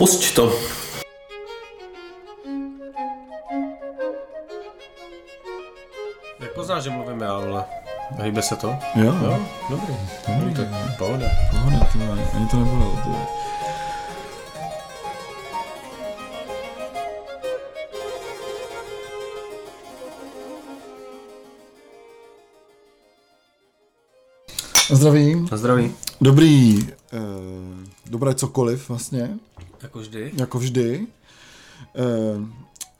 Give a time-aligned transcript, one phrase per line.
[0.00, 0.48] Pusť to.
[6.40, 7.64] Jak poznáš, že mluvím já, ale
[8.16, 8.72] hejbe se to?
[8.94, 9.38] Jo, Jo,
[9.70, 9.94] dobrý.
[10.28, 11.26] Dobrý, tak pohoda.
[11.50, 12.96] Pohoda, vole, ani to nebylo.
[12.96, 13.08] Ty.
[13.08, 13.26] vole.
[24.90, 25.48] Zdravím.
[25.50, 25.94] Na zdraví.
[26.20, 27.18] Dobrý, eh,
[28.10, 29.38] dobré cokoliv vlastně,
[29.82, 30.32] Jako vždy.
[30.36, 31.06] jako vždy.
[31.96, 32.02] Eh,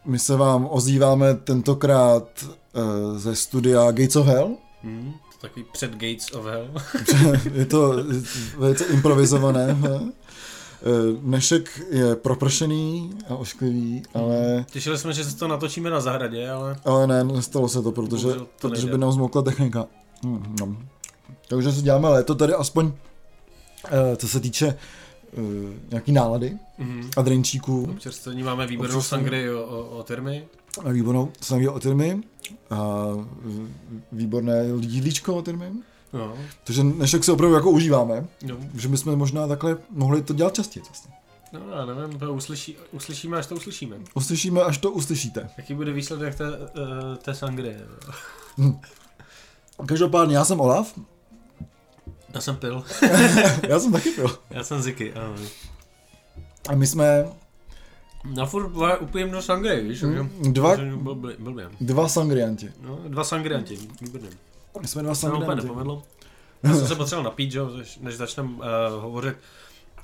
[0.05, 4.57] my se vám ozýváme tentokrát eh, ze studia Gates of Hell.
[4.83, 5.13] Hmm.
[5.13, 6.71] To takový před Gates of Hell.
[7.55, 7.95] je to
[8.57, 9.77] velice improvizované.
[9.85, 10.11] Eh,
[11.21, 16.77] Dnešek je propršený a ošklivý, ale, Těšili jsme, že se to natočíme na zahradě, ale
[16.85, 19.87] ale ne, nestalo se to, protože, to protože by nám zmokla technika.
[20.23, 20.77] Hmm, no.
[21.49, 22.93] Takže si děláme léto tady aspoň,
[24.17, 24.79] co se týče
[25.33, 27.11] eh, nějaký nálady mhm.
[27.17, 27.89] a drinčíků.
[27.91, 29.23] občerstvení máme výbornou Občerstvení.
[29.25, 30.45] sangry o, o, o termy.
[30.85, 32.23] A výbornou sangri o termy
[32.71, 33.07] a
[33.49, 35.73] eh, výborné jídlíčko o termy.
[36.13, 40.55] No, Takže dnešek si opravdu jako užíváme, no, že bychom možná takhle mohli to dělat
[40.55, 40.83] častěji.
[40.83, 41.15] Vlastně.
[41.53, 43.97] no já nevím, to uslyší, uslyšíme, až to uslyšíme.
[44.15, 45.51] Uslyšíme, až to uslyšíte.
[45.57, 47.77] Jaký bude výsledek té, eh, té sangry?
[49.87, 50.99] Každopádně já jsem Olaf,
[52.35, 52.85] Já jsem pil.
[53.69, 54.39] já jsem taky pil.
[54.51, 55.35] Já jsem Ziky, ano.
[56.69, 57.29] A my jsme
[58.25, 60.03] Na furt upijím do sangry, víš?
[60.03, 61.71] Mm, dva, takže blbě- Blbě.
[61.81, 62.73] dva sangrianti.
[62.81, 64.29] No, dva sangrianti, výborně.
[64.81, 65.67] My jsme dva Se nám úplně sangrianti.
[65.67, 66.03] nepovedlo.
[66.63, 68.65] Já jsem se potřeboval napít, že, jo, než- než začneme uh,
[69.03, 69.37] hovořit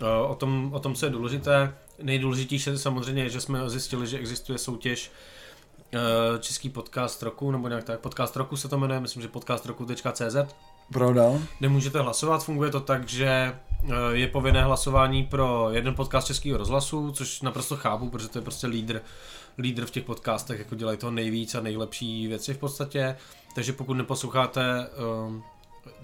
[0.01, 1.75] uh, o, tom, o tom, co je důležité.
[2.03, 5.11] Nejdůležitější samozřejmě je, že jsme zjistili, že existuje soutěž
[5.95, 6.01] uh,
[6.41, 10.37] Český podcast roku, nebo nějak tak, podcast roku se to jmenuje, myslím, že podcastroku.cz,
[10.93, 11.23] Pravda?
[11.59, 12.45] kde můžete hlasovat.
[12.45, 17.77] Funguje to tak, že eh, je povinné hlasování pro jeden podcast Českého rozhlasu, což naprosto
[17.77, 19.03] chápu, protože to je prostě lídr,
[19.59, 23.17] lídr v těch podcastech, jako dělají toho nejvíc a nejlepší věci v podstatě.
[23.55, 24.89] Takže pokud neposloucháte
[25.27, 25.43] um,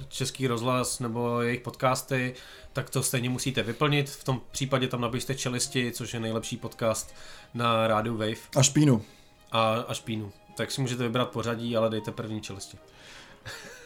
[0.09, 2.35] Český rozhlas nebo jejich podcasty,
[2.73, 4.11] tak to stejně musíte vyplnit.
[4.11, 7.15] V tom případě tam napište Čelisti, což je nejlepší podcast
[7.55, 9.03] na rádiu Wave A špínu.
[9.53, 10.33] a, a Špínu.
[10.57, 12.79] Tak si můžete vybrat pořadí, ale dejte první Čelisti.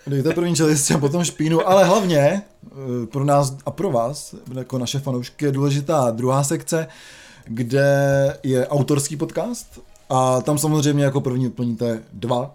[0.07, 4.79] Dejte první čelist a potom špínu, ale hlavně eh, pro nás a pro vás, jako
[4.79, 6.89] naše fanoušky, je důležitá druhá sekce,
[7.45, 9.81] kde je autorský podcast
[10.11, 12.55] a tam samozřejmě jako první plníte dva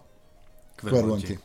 [0.75, 1.39] kverlanti.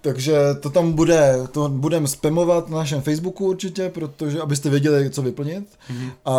[0.00, 5.22] Takže to tam bude, to budeme spamovat na našem Facebooku určitě, protože abyste věděli, co
[5.22, 5.64] vyplnit.
[5.90, 6.10] Mhm.
[6.24, 6.34] A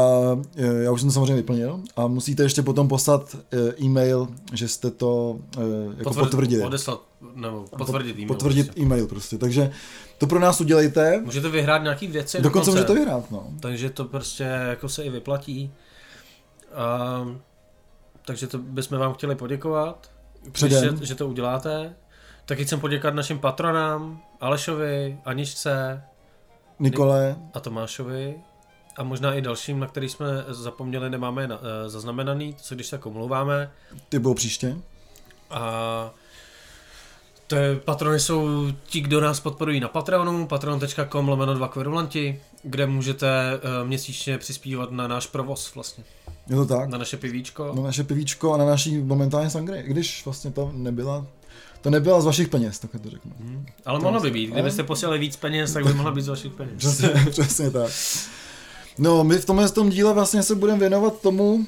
[0.56, 1.80] e, já už jsem to samozřejmě vyplnil.
[1.96, 5.62] A musíte ještě potom poslat e, e-mail, že jste to e,
[5.98, 6.64] jako potvrdili.
[6.64, 7.02] Odeslat,
[7.34, 8.28] nebo potvrdit e-mail.
[8.28, 8.82] Potvrdit prostě.
[8.82, 9.38] e-mail prostě.
[9.38, 9.72] Takže
[10.18, 11.22] to pro nás udělejte.
[11.26, 12.42] Můžete vyhrát nějaký věci.
[12.42, 13.48] Dokonce můžete vyhrát, no.
[13.60, 15.72] Takže to prostě jako se i vyplatí.
[16.74, 17.26] A,
[18.26, 20.12] takže to bychom vám chtěli poděkovat,
[20.52, 20.98] Předem.
[20.98, 21.96] že, že to uděláte.
[22.46, 26.04] Taky chcem poděkovat našim patronám, Alešovi, Aničce
[26.80, 28.36] Nikole, a Tomášovi.
[28.98, 33.06] A možná i dalším, na který jsme zapomněli, nemáme na, eh, zaznamenaný, co když tak
[33.06, 33.72] omlouváme.
[34.10, 34.78] ty budou příště.
[35.50, 36.12] A
[37.48, 42.88] to je, patrony jsou ti, kdo nás podporují na Patreonu, patreon.com lomeno 2 kverulanti, kde
[42.88, 43.28] můžete
[43.82, 46.04] uh, měsíčně přispívat na náš provoz vlastně,
[46.50, 46.90] Je to tak?
[46.90, 47.74] na naše pivíčko.
[47.76, 49.80] Na naše pivíčko a na naší momentálně sangry.
[49.80, 51.26] I když vlastně to nebyla,
[51.82, 53.32] to nebyla z vašich peněz, tak to řeknu.
[53.40, 53.66] Hmm.
[53.86, 56.74] Ale mohlo by být, kdybyste posílali víc peněz, tak by mohla být z vašich peněz.
[56.78, 57.92] Přesně, přesně tak.
[58.98, 61.66] No, my v tomhle tom díle vlastně se budeme věnovat tomu, uh,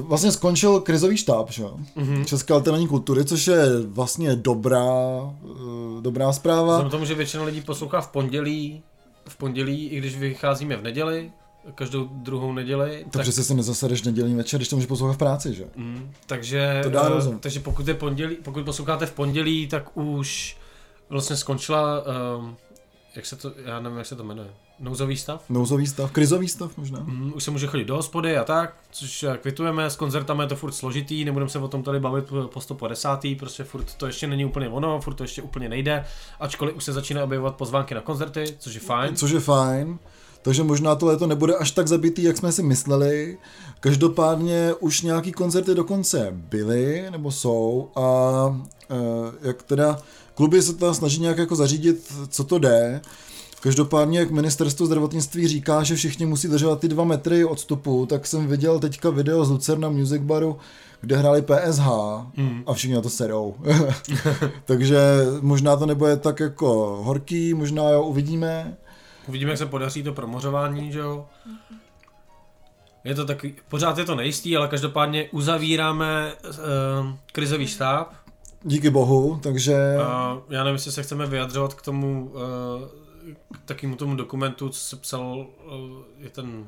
[0.00, 1.64] vlastně skončil krizový štáb, že?
[1.96, 2.24] Mhm.
[2.24, 4.84] České alternativní kultury, což je vlastně dobrá,
[5.22, 6.66] uh, dobrá zpráva.
[6.72, 8.82] Vzhledem tomu, že většina lidí poslouchá v pondělí,
[9.28, 11.32] v pondělí, i když vycházíme v neděli,
[11.74, 15.54] každou druhou neděli, To přece si nezasedeš nedělní večer, když to můžeš poslouchat v práci,
[15.54, 15.64] že?
[15.76, 17.38] Mm, takže, To dá eh, rozum.
[17.38, 20.56] takže pokud, je pondělí, pokud posloucháte v pondělí, tak už
[21.10, 22.02] vlastně skončila,
[22.38, 22.56] um,
[23.16, 24.48] jak se to, já nevím, jak se to jmenuje,
[24.80, 25.44] nouzový stav.
[25.48, 27.00] Nouzový stav, krizový stav možná.
[27.00, 30.48] Mm, už se může chodit do hospody a tak, což eh, kvitujeme, s koncertama je
[30.48, 33.20] to furt složitý, nebudeme se o tom tady bavit po 150.
[33.38, 36.04] Prostě furt to ještě není úplně ono, furt to ještě úplně nejde,
[36.40, 39.16] ačkoliv už se začíná objevovat pozvánky na koncerty, což je fajn.
[39.16, 39.98] Což je fajn.
[40.42, 43.38] Takže možná to léto nebude až tak zabitý, jak jsme si mysleli.
[43.80, 48.60] Každopádně už nějaký koncerty dokonce byly, nebo jsou a
[48.90, 49.98] e, jak teda
[50.34, 53.00] kluby se tam snaží nějak jako zařídit, co to jde.
[53.60, 58.46] Každopádně, jak ministerstvo zdravotnictví říká, že všichni musí držet ty dva metry odstupu, tak jsem
[58.46, 60.58] viděl teďka video z Lucerna Music Baru,
[61.00, 61.88] kde hráli PSH
[62.36, 62.62] Mm.
[62.66, 63.54] a všichni na to serou.
[64.64, 64.98] Takže
[65.40, 68.76] možná to nebude tak jako horký, možná jo, uvidíme.
[69.28, 71.26] Uvidíme, jak se podaří to promořování, že jo.
[73.04, 76.54] Je to takový, pořád je to nejistý, ale každopádně uzavíráme uh,
[77.32, 78.12] krizový štáb.
[78.62, 79.96] Díky bohu, takže...
[79.96, 82.40] A já nevím, jestli se chceme vyjadřovat k tomu, uh,
[83.34, 86.66] k takému tomu dokumentu, co se psal, uh, je ten...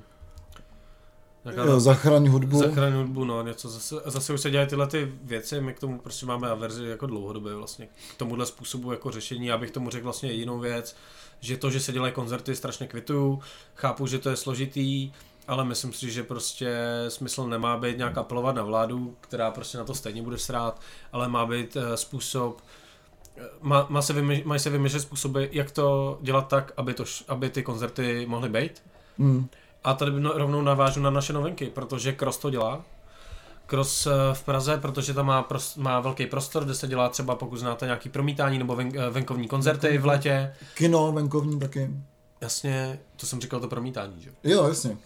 [1.64, 2.58] Jo, zachraň hudbu.
[2.58, 3.68] Zachraň hudbu, no, něco.
[3.68, 7.06] Zase, zase už se dělají tyhle ty věci, my k tomu prostě máme averzi jako
[7.06, 7.88] dlouhodobě vlastně.
[8.14, 10.96] K tomuhle způsobu jako řešení, já bych tomu řekl vlastně jedinou věc,
[11.40, 13.40] že to, že se dělají koncerty, strašně kvituju,
[13.74, 15.12] chápu, že to je složitý,
[15.48, 16.76] ale myslím si, že prostě
[17.08, 20.80] smysl nemá být nějak apelovat na vládu, která prostě na to stejně bude srát,
[21.12, 22.62] ale má být uh, způsob,
[23.60, 27.50] má, má se vymýšlet, mají se vymýšlet způsoby, jak to dělat tak, aby, to, aby
[27.50, 28.82] ty koncerty mohly být.
[29.18, 29.48] Hmm.
[29.84, 32.84] A tady no, rovnou navážu na naše novinky, protože Cross to dělá.
[33.66, 37.34] Cross eh, v Praze, protože tam má, pros, má velký prostor, kde se dělá třeba,
[37.34, 40.54] pokud znáte nějaký promítání nebo ven, eh, venkovní koncerty v létě.
[40.74, 41.90] Kino venkovní taky.
[42.40, 44.30] Jasně, to jsem říkal to promítání, že?
[44.44, 44.96] Jo, jasně.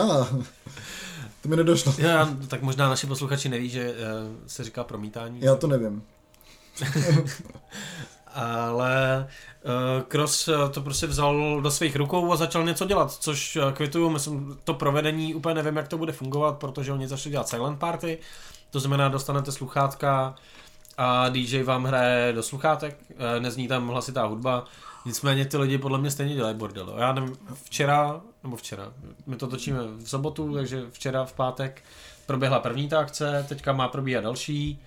[0.00, 0.28] A,
[1.42, 1.94] to mi nedošlo.
[1.98, 3.96] Já, tak možná naši posluchači neví, že uh,
[4.46, 5.40] se říká promítání.
[5.40, 6.02] Já to nevím.
[8.34, 9.28] Ale
[10.54, 14.74] uh, to prostě vzal do svých rukou a začal něco dělat, což kvituju, myslím, to
[14.74, 18.18] provedení úplně nevím, jak to bude fungovat, protože oni začali dělat silent party,
[18.70, 20.34] to znamená, dostanete sluchátka
[20.98, 22.98] a DJ vám hraje do sluchátek,
[23.38, 24.64] nezní tam hlasitá hudba,
[25.08, 26.94] Nicméně ty lidi podle mě stejně dělají bordel.
[26.98, 28.92] Já nevím, včera, nebo včera,
[29.26, 31.84] my to točíme v sobotu, takže včera v pátek
[32.26, 34.82] proběhla první ta akce, teďka má probíhat další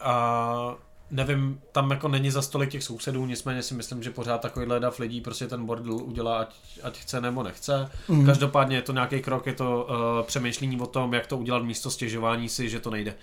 [0.00, 0.74] a
[1.12, 4.98] nevím, tam jako není za stolik těch sousedů, nicméně si myslím, že pořád takovýhle dav
[4.98, 7.90] lidí prostě ten bordel udělá, ať, ať chce nebo nechce.
[8.08, 8.26] Mm.
[8.26, 11.90] Každopádně je to nějaký krok, je to uh, přemýšlení o tom, jak to udělat místo
[11.90, 13.14] stěžování si, že to nejde.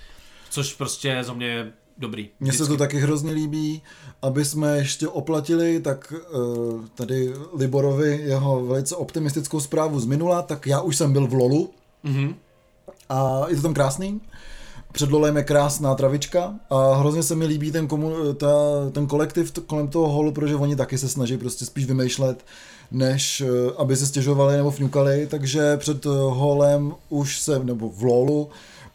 [0.50, 2.30] Což prostě za mě dobrý.
[2.40, 3.82] Mně se to taky hrozně líbí,
[4.22, 10.68] aby jsme ještě oplatili, tak uh, tady Liborovi jeho velice optimistickou zprávu z minula, tak
[10.68, 11.74] já už jsem byl v LOLu
[12.06, 12.36] mm-hmm.
[13.10, 14.22] a je to tam krásný.
[15.00, 18.48] Před LOLem je krásná travička a hrozně se mi líbí ten, komu, ta,
[18.92, 22.46] ten kolektiv kolem toho holu, protože oni taky se snaží prostě spíš vymýšlet,
[22.92, 28.50] než uh, aby se stěžovali nebo fňukali, takže před holem už se, nebo v LOLu,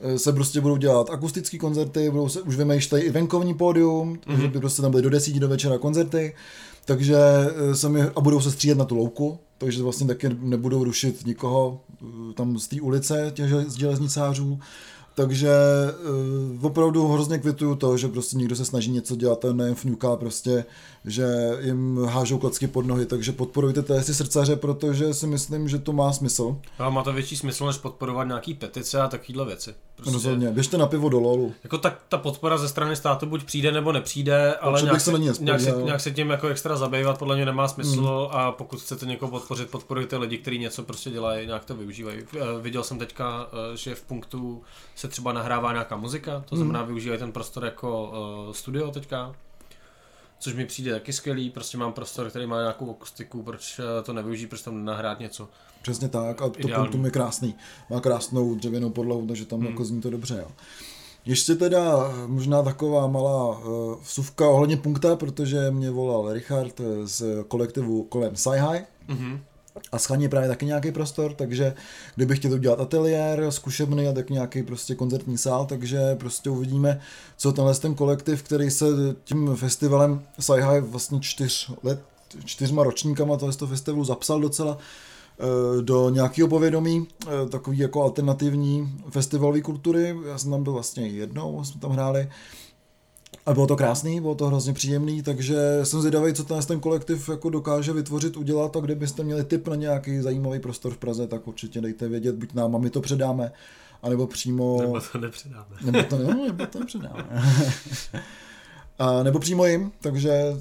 [0.04, 4.40] Eh, se prostě budou dělat akustické koncerty, budou se už vymýšlet i venkovní pódium, mm-hmm.
[4.40, 6.34] že by prostě tam byly do desíti do večera koncerty,
[6.84, 10.84] takže eh, se mi, a budou se střídat na tu louku, takže vlastně taky nebudou
[10.84, 14.58] rušit nikoho eh, tam z té ulice těch z železnicářů,
[15.14, 15.50] takže
[16.58, 20.16] uh, opravdu hrozně kvituju to, že prostě někdo se snaží něco dělat a nejen fňuká
[20.16, 20.64] prostě,
[21.04, 21.26] že
[21.60, 26.12] jim hážou klacky pod nohy, takže podporujte ty srdcaře, protože si myslím, že to má
[26.12, 26.56] smysl.
[26.78, 29.74] A má to větší smysl, než podporovat nějaký petice a takovéhle věci.
[29.96, 31.54] Prostě, Rozhodně, běžte na pivo do lolu.
[31.64, 35.60] Jako tak ta podpora ze strany státu buď přijde nebo nepřijde, ale nějak se, nějak,
[35.60, 38.36] se, nějak se tím jako extra zabývat podle mě nemá smysl mm.
[38.36, 42.18] a pokud chcete někoho podpořit, podporujte lidi, kteří něco prostě dělají, nějak to využívají.
[42.18, 44.62] Eh, viděl jsem teďka, eh, že v punktu
[44.94, 46.86] se třeba nahrává nějaká muzika, to znamená mm.
[46.86, 48.12] využívají ten prostor jako
[48.46, 49.34] uh, studio teďka,
[50.44, 54.46] což mi přijde taky skvělý, prostě mám prostor, který má nějakou akustiku, proč to nevyužít,
[54.46, 55.48] proč tam nahrát něco.
[55.82, 57.54] Přesně tak a to punktum je krásný.
[57.90, 59.68] Má krásnou dřevěnou podlahu, takže tam hmm.
[59.68, 60.38] jako zní to dobře.
[60.38, 60.48] Jo.
[61.24, 68.02] Ještě teda možná taková malá uh, vsuvka ohledně punkta, protože mě volal Richard z kolektivu
[68.02, 68.84] kolem Sci-Hi.
[69.08, 69.40] Mm-hmm.
[69.92, 71.74] A schání právě taky nějaký prostor, takže
[72.16, 77.00] kdybych chtěl udělat ateliér, zkušebny a tak nějaký prostě koncertní sál, takže prostě uvidíme,
[77.36, 78.86] co tenhle ten kolektiv, který se
[79.24, 82.02] tím festivalem Sci-Hi vlastně čtyř let,
[82.44, 84.78] čtyřma ročníkama tohoto festivalu zapsal docela
[85.38, 90.16] Eh, do nějakého povědomí, eh, takový jako alternativní festivalové kultury.
[90.26, 92.30] Já jsem tam byl vlastně jednou, jsme tam hráli.
[93.46, 97.28] A bylo to krásný, bylo to hrozně příjemný, takže jsem zvědavý, co ten, ten kolektiv
[97.28, 101.48] jako dokáže vytvořit, udělat a kdybyste měli tip na nějaký zajímavý prostor v Praze, tak
[101.48, 103.52] určitě dejte vědět, buď nám a my to předáme,
[104.02, 104.78] anebo přímo...
[104.80, 105.76] Nebo to nepředáme.
[105.84, 107.24] Nebo to, no, nebo to nepředáme.
[108.98, 110.56] a, nebo přímo jim, takže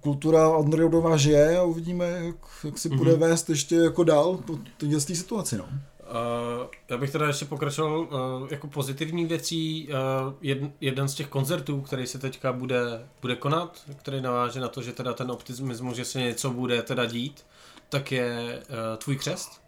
[0.00, 2.96] kultura undergroundová žije a uvidíme, jak, jak si mm-hmm.
[2.96, 5.56] bude vést ještě jako dál po této situaci.
[5.56, 5.64] No.
[6.12, 8.08] Uh, já bych teda ještě pokračoval uh,
[8.50, 9.88] jako pozitivní věcí.
[9.88, 14.68] Uh, jed, jeden z těch koncertů, který se teďka bude, bude konat, který naváže na
[14.68, 17.46] to, že teda ten optimismus, že se něco bude teda dít,
[17.88, 19.62] tak je uh, tvůj křest.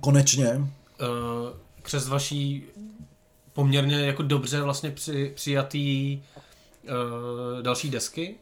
[0.00, 0.48] Konečně.
[0.56, 0.66] Uh,
[1.82, 2.64] křest vaší
[3.52, 6.22] poměrně jako dobře vlastně při, přijatý
[6.82, 8.34] uh, další desky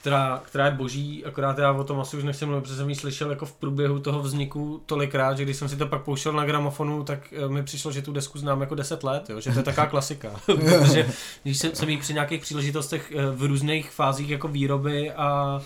[0.00, 2.94] která, která je boží, akorát já o tom asi už nechci mluvit, protože jsem ji
[2.94, 6.44] slyšel jako v průběhu toho vzniku tolikrát, že když jsem si to pak pouštěl na
[6.44, 9.58] gramofonu, tak eh, mi přišlo, že tu desku znám jako 10 let, jo, že to
[9.58, 10.28] je taková klasika.
[10.46, 11.08] protože
[11.42, 15.60] když jsem, jsem ji při nějakých příležitostech eh, v různých fázích jako výroby a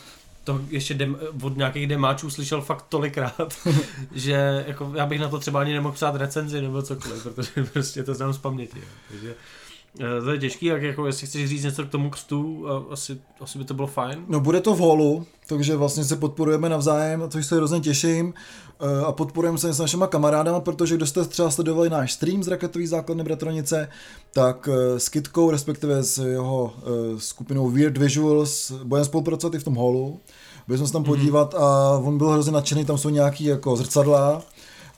[0.44, 3.54] to ještě dem, od nějakých demáčů slyšel fakt tolikrát,
[4.14, 8.04] že jako já bych na to třeba ani nemohl psát recenzi nebo cokoliv, protože prostě
[8.04, 8.78] to znám z paměti.
[8.78, 8.84] Jo.
[9.08, 9.63] Takže eh,
[9.98, 13.64] to je těžký, jak jako jestli chceš říct něco k tomu křtu, asi, asi by
[13.64, 14.24] to bylo fajn.
[14.28, 18.34] No bude to v holu, takže vlastně se podporujeme navzájem, a což se hrozně těším.
[18.80, 22.48] Eh, a podporujeme se s našima kamarádama, protože kdo jste třeba sledovali náš stream z
[22.48, 23.88] raketový základny Bratronice,
[24.32, 26.72] tak eh, s Kitkou, respektive s jeho
[27.18, 30.20] skupinou Weird Visuals, budeme spolupracovat i v tom holu.
[30.66, 31.10] Byli jsme se tam mhm.
[31.10, 34.42] podívat a on byl hrozně nadšený, tam jsou nějaký jako zrcadla,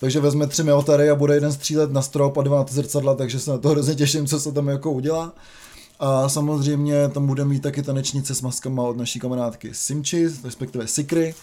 [0.00, 3.14] takže vezme tři meotary a bude jeden střílet na strop a dva na ty zrcadla,
[3.14, 5.32] takže se na to hrozně těším, co se tam jako udělá.
[6.00, 11.34] A samozřejmě tam bude mít taky tanečnice s maskama od naší kamarádky Simči, respektive Sikry,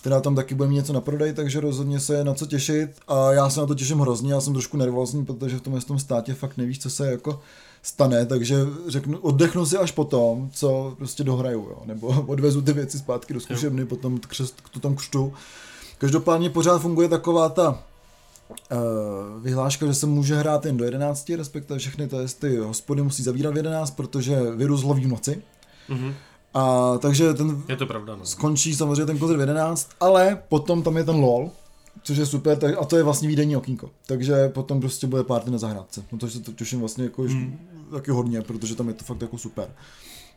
[0.00, 2.90] která tam taky bude mít něco na prodej, takže rozhodně se je na co těšit
[3.08, 5.84] a já se na to těším hrozně, já jsem trošku nervózní, protože v tom, v
[5.84, 7.40] tom státě fakt nevíš, co se jako
[7.82, 8.56] stane, takže
[8.88, 13.40] řeknu, oddechnu si až potom, co prostě dohraju, jo, nebo odvezu ty věci zpátky do
[13.40, 15.32] zkušebny, potom k, křest, k tom křtu.
[15.98, 17.82] Každopádně pořád funguje taková ta
[19.40, 23.54] vyhláška, že se může hrát jen do 11, respektive všechny to ty hospody musí zavírat
[23.54, 25.42] v 11, protože virus loví v noci.
[25.88, 26.14] Mm-hmm.
[26.54, 28.24] A takže ten je to pravda, no.
[28.24, 31.50] skončí samozřejmě ten koncert v 11, ale potom tam je ten LOL,
[32.02, 33.90] což je super, tak, a to je vlastně výdejní okýnko.
[34.06, 36.02] Takže potom prostě bude party na zahrádce.
[36.12, 37.58] No to se to těším vlastně jako mm.
[37.90, 39.68] taky hodně, protože tam je to fakt jako super.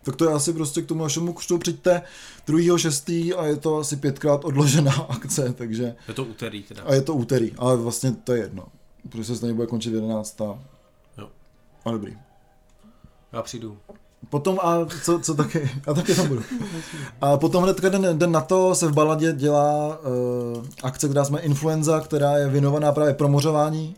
[0.05, 2.01] Tak to je asi prostě k tomu našemu křtu přijďte
[2.47, 3.37] 2.6.
[3.37, 5.95] a je to asi pětkrát odložená akce, takže...
[6.07, 6.83] Je to úterý teda.
[6.83, 8.65] A je to úterý, ale vlastně to je jedno.
[9.09, 10.41] Protože se stejně bude končit 11.
[11.17, 11.29] Jo.
[11.85, 12.17] A dobrý.
[13.33, 13.77] Já přijdu.
[14.29, 16.43] Potom a co, co taky, a taky tam budu.
[17.21, 21.39] A potom hned den, den na to se v baladě dělá uh, akce, která jsme
[21.39, 23.95] Influenza, která je věnovaná právě promořování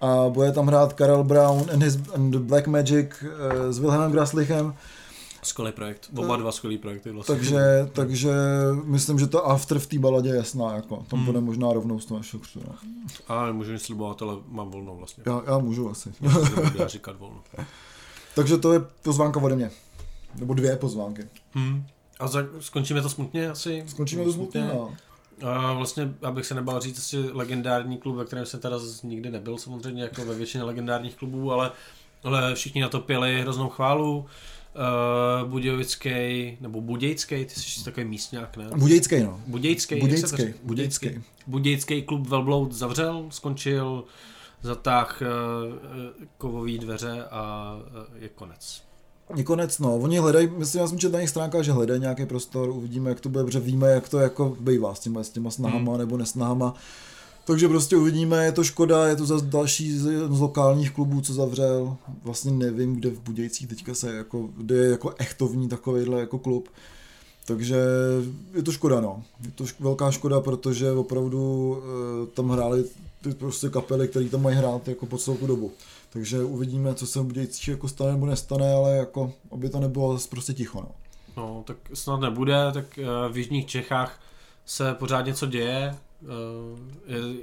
[0.00, 3.28] a bude tam hrát Karel Brown and, his, and Black Magic uh,
[3.70, 4.74] s Wilhelmem Graslichem.
[5.42, 7.34] Skvělý projekt, oba dva skvělý projekty vlastně.
[7.34, 8.30] Takže, takže
[8.84, 11.26] myslím, že to after v té baladě je jasná, jako, tam hmm.
[11.26, 12.60] bude možná rovnou z toho našeho křtu.
[12.66, 12.74] No.
[13.28, 15.24] A můžu slibovat, ale mám volnou vlastně.
[15.26, 16.12] Já, já můžu asi.
[16.78, 17.40] Já říkat volnou.
[18.34, 19.70] Takže to je pozvánka ode mě.
[20.34, 21.28] Nebo dvě pozvánky.
[21.52, 21.86] Hmm.
[22.20, 23.84] A za, skončíme to smutně asi?
[23.86, 24.94] Skončíme to smutně, no.
[25.42, 29.58] A vlastně, abych se nebal říct, asi legendární klub, ve kterém jsem teda nikdy nebyl
[29.58, 31.70] samozřejmě, jako ve většině legendárních klubů, ale,
[32.24, 34.26] ale všichni na to pěli hroznou chválu.
[34.80, 36.10] Uh, Budějovický,
[36.60, 38.64] nebo Budějský, ty jsi takový místňák, ne?
[38.76, 39.40] Budějský, no.
[39.46, 41.22] Budějský, Budějský, Budějský.
[41.46, 44.04] Budějský klub Velbloud zavřel, skončil,
[44.62, 45.74] zatáh uh,
[46.38, 48.82] kovový dveře a uh, je konec.
[49.36, 49.96] Je konec, no.
[49.96, 53.20] Oni hledají, myslím, já jsem četl na jejich stránkách, že hledají nějaký prostor, uvidíme, jak
[53.20, 56.00] to bude, protože víme, jak to jako bývá s těma, s těma snahama hmm.
[56.00, 56.74] nebo nesnahama.
[57.44, 61.34] Takže prostě uvidíme, je to škoda, je to zase další z, z lokálních klubů, co
[61.34, 61.96] zavřel.
[62.24, 66.68] Vlastně nevím, kde v Budějcích teďka se jako, kde je jako echtovní takovýhle jako klub.
[67.46, 67.76] Takže
[68.54, 69.22] je to škoda, no.
[69.44, 72.84] Je to velká škoda, protože opravdu e, tam hráli
[73.22, 75.72] ty prostě kapely, které tam mají hrát jako po celou dobu.
[76.10, 80.18] Takže uvidíme, co se v Budějcích jako stane nebo nestane, ale jako, aby to nebylo
[80.30, 80.90] prostě ticho, no.
[81.36, 84.20] No, tak snad nebude, tak e, v Jižních Čechách
[84.66, 85.98] se pořád něco děje, Eh, je,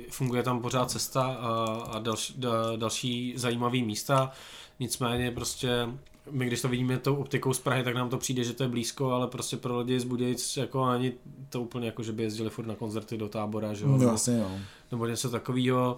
[0.10, 4.32] funguje tam pořád cesta a, a další, da, další zajímavé místa.
[4.80, 5.88] Nicméně prostě
[6.32, 8.70] my když to vidíme tou optikou z Prahy, tak nám to přijde, že to je
[8.70, 11.14] blízko, ale prostě pro lidi z Budějic jako ani
[11.50, 13.92] to úplně jako, že by jezdili furt na koncerty do tábora, že jo?
[13.92, 14.52] No, vlastně, jo.
[14.92, 15.98] Nebo něco takového.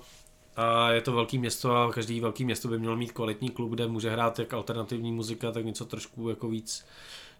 [0.55, 3.87] A je to velký město a každý velký město by mělo mít kvalitní klub, kde
[3.87, 6.85] může hrát jak alternativní muzika, tak něco trošku jako víc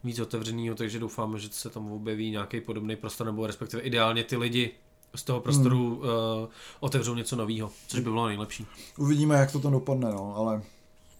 [0.03, 4.38] víc otevřeného, takže doufáme, že se tam objeví nějaký podobný prostor, nebo respektive ideálně ty
[4.38, 4.72] lidi
[5.16, 5.98] z toho prostoru hmm.
[5.98, 6.50] uh,
[6.80, 8.66] otevřou něco nového, což by bylo nejlepší.
[8.98, 10.62] Uvidíme, jak to tam dopadne, no, ale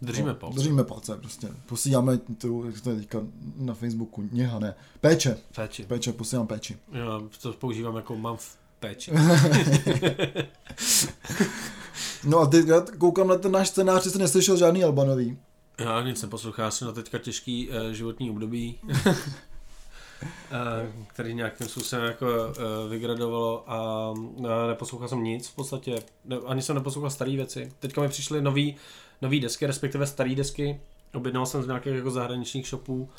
[0.01, 0.55] Držíme no, palce.
[0.55, 1.48] Držíme palce, prostě.
[1.65, 3.19] Posíláme tu, jak to je teďka
[3.58, 4.75] na Facebooku, něha ne.
[5.01, 5.38] Péče.
[5.55, 5.84] Péči.
[5.84, 6.77] Péče, posílám péči.
[6.91, 9.12] Já to používám jako mám v péči.
[12.24, 15.38] no a ty, já koukám na ten náš scénář, jsi neslyšel žádný Albanový.
[15.79, 18.79] Já nic neposlouchám, jsem na teďka těžký uh, životní období.
[20.23, 24.13] Eh, který nějakým způsobem jako uh, vygradovalo a
[24.67, 25.95] neposlouchal jsem nic v podstatě,
[26.45, 27.73] ani jsem neposlouchal staré věci.
[27.79, 28.75] Teďka mi přišly nový,
[29.21, 30.79] nový desky, respektive staré desky,
[31.13, 33.09] objednal jsem z nějakých jako zahraničních shopů,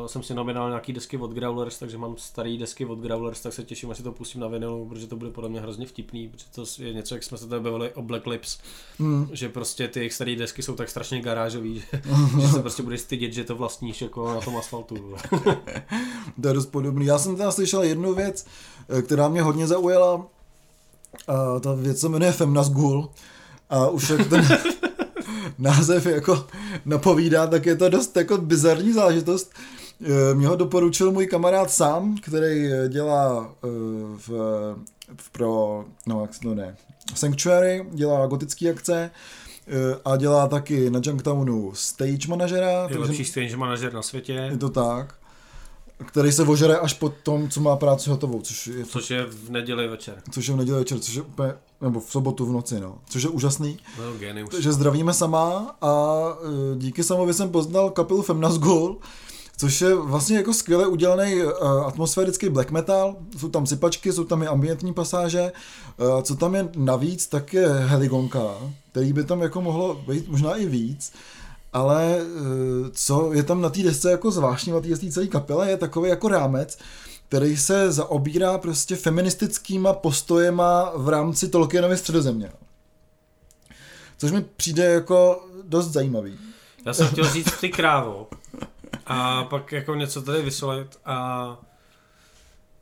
[0.00, 3.52] uh, jsem si nominal nějaký desky od Growlers, takže mám staré desky od Growlers, tak
[3.52, 6.28] se těším, až si to pustím na vinilu, protože to bude podle mě hrozně vtipný,
[6.28, 8.58] protože to je něco, jak jsme se tady bavili o Black Lips,
[8.98, 9.28] mm.
[9.32, 12.02] že prostě ty jejich staré desky jsou tak strašně garážový, že,
[12.40, 14.96] že se prostě budeš stydět, že to vlastníš jako na tom asfaltu.
[16.42, 17.06] to je dost podobný.
[17.06, 18.46] Já jsem teda slyšel jednu věc,
[18.88, 20.26] eh, která mě hodně zaujala,
[21.28, 23.10] a ta věc se jmenuje Femnas Ghoul.
[23.70, 24.48] A už jak ten
[25.58, 26.46] název jako
[26.84, 29.52] napovídá, tak je to dost jako bizarní záležitost.
[30.02, 33.68] Eh, Mě ho doporučil můj kamarád sám, který eh, dělá eh,
[34.16, 34.28] v,
[35.16, 36.76] v pro, no jak se to ne,
[37.14, 39.10] Sanctuary, dělá gotické akce
[40.04, 44.68] a dělá taky na Junktownu stage manažera, Je lepší stage manažer na světě, je to
[44.68, 45.14] tak,
[46.06, 49.50] který se ožere až po tom, co má práci hotovou, což je, což je v
[49.50, 50.22] neděli večer.
[50.30, 53.22] což je v neděli večer, což je úplně, nebo v sobotu v noci, no, což
[53.22, 53.78] je úžasný.
[53.98, 54.50] No, genius.
[54.50, 58.98] Takže zdravíme sama a eh, díky samovi jsem poznal kapelu Femnasgul,
[59.56, 61.52] což je vlastně jako skvěle udělaný uh,
[61.86, 63.16] atmosférický black metal.
[63.36, 65.52] Jsou tam sypačky, jsou tam i ambientní pasáže.
[65.96, 68.54] Uh, co tam je navíc, tak je heligonka,
[68.90, 71.12] který by tam jako mohlo být možná i víc.
[71.74, 75.76] Ale uh, co je tam na té desce jako zvláštní, na té celé kapele, je
[75.76, 76.78] takový jako rámec,
[77.28, 82.52] který se zaobírá prostě feministickýma postojema v rámci Tolkienovy středozemě.
[84.18, 86.38] Což mi přijde jako dost zajímavý.
[86.86, 88.28] Já jsem chtěl říct ty krávo
[89.06, 91.58] a pak jako něco tady vysolit a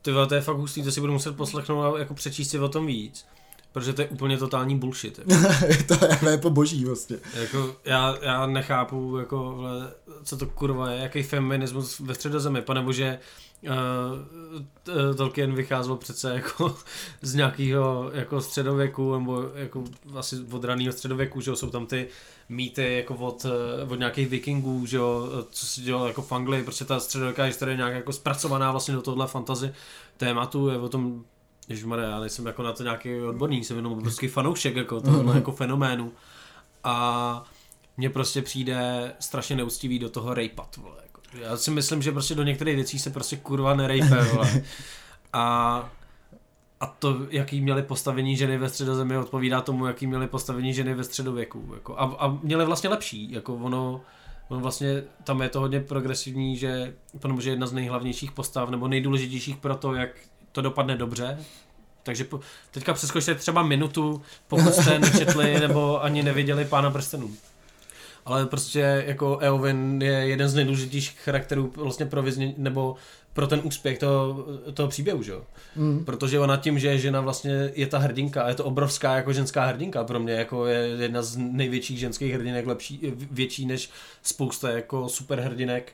[0.02, 2.68] ty to je fakt hustý, to si budu muset poslechnout a jako přečíst si o
[2.68, 3.24] tom víc.
[3.72, 5.20] Protože to je úplně totální bullshit.
[5.66, 7.16] Jako, to je, to je po boží vlastně.
[7.34, 9.92] jako já, já nechápu, jako, vle,
[10.24, 13.18] co to kurva je, jaký feminismus ve středozemi, panebože
[13.62, 16.76] uh, Tolkien vycházel přece jako
[17.22, 22.08] z nějakého jako středověku, nebo jako asi od raného středověku, že jo, jsou tam ty
[22.48, 26.62] mýty jako od, eh, od nějakých vikingů, že jo, co se dělalo jako v Anglii,
[26.62, 29.74] prostě ta středověká historie je nějak jako zpracovaná vlastně do tohle fantazy
[30.16, 31.24] tématu, je o tom,
[31.72, 35.52] ježišmarja, já nejsem jako na to nějaký odborník, jsem jenom prostě fanoušek jako tohle jako
[35.52, 36.12] fenoménu
[36.84, 37.44] a
[37.96, 41.20] mně prostě přijde strašně neúctivý do toho rejpat, vole, jako.
[41.38, 44.62] Já si myslím, že prostě do některých věcí se prostě kurva nerejpe, vole.
[45.32, 45.90] A
[46.82, 51.04] a to, jaký měli postavení ženy ve středozemi, odpovídá tomu, jaký měli postavení ženy ve
[51.04, 51.70] středověku.
[51.74, 53.32] Jako, a, a měli vlastně lepší.
[53.32, 54.00] Jako ono,
[54.48, 59.56] ono vlastně, tam je to hodně progresivní, že protože jedna z nejhlavnějších postav, nebo nejdůležitějších
[59.56, 60.10] pro to, jak
[60.52, 61.38] to dopadne dobře,
[62.02, 62.40] takže po,
[62.70, 67.30] teďka přeskočte třeba minutu, pokud jste nečetli nebo ani neviděli Pána prstenů.
[68.24, 72.96] Ale prostě jako Eowyn je jeden z nejdůležitějších charakterů vlastně pro vyzně, nebo
[73.32, 75.42] pro ten úspěch toho, toho příběhu, že jo?
[75.76, 76.04] Mm.
[76.04, 79.64] Protože ona tím, že je žena vlastně je ta hrdinka, je to obrovská jako ženská
[79.64, 83.90] hrdinka pro mě, jako je jedna z největších ženských hrdinek, lepší, větší než
[84.22, 85.92] spousta jako superhrdinek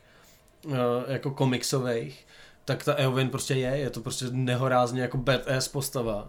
[0.67, 2.25] eh, jako komiksových,
[2.65, 6.27] tak ta Eowyn prostě je, je to prostě nehorázně jako badass postava.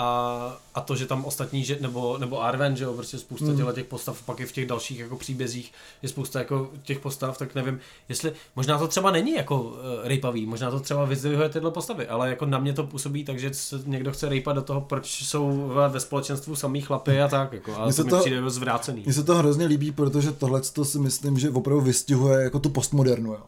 [0.00, 3.72] A, a to, že tam ostatní, že, nebo, nebo Arwen, že jo, prostě spousta Mm.
[3.74, 5.72] těch postav, pak i v těch dalších jako příbězích
[6.02, 10.46] je spousta jako těch postav, tak nevím, jestli, možná to třeba není jako uh, rejpavý,
[10.46, 13.80] možná to třeba vyzdvihuje tyhle postavy, ale jako na mě to působí tak, že se
[13.86, 17.70] někdo chce rejpat do toho, proč jsou ve, ve společenstvu samý chlapy a tak, jako,
[17.70, 19.02] Mně ale se to mi to- přijde zvrácený.
[19.04, 22.68] Mně se to hrozně líbí, protože tohle to si myslím, že opravdu vystihuje jako tu
[22.68, 23.32] postmodernu.
[23.32, 23.40] Jo.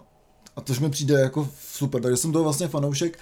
[0.60, 3.18] A tož mi přijde jako super, takže jsem toho vlastně fanoušek.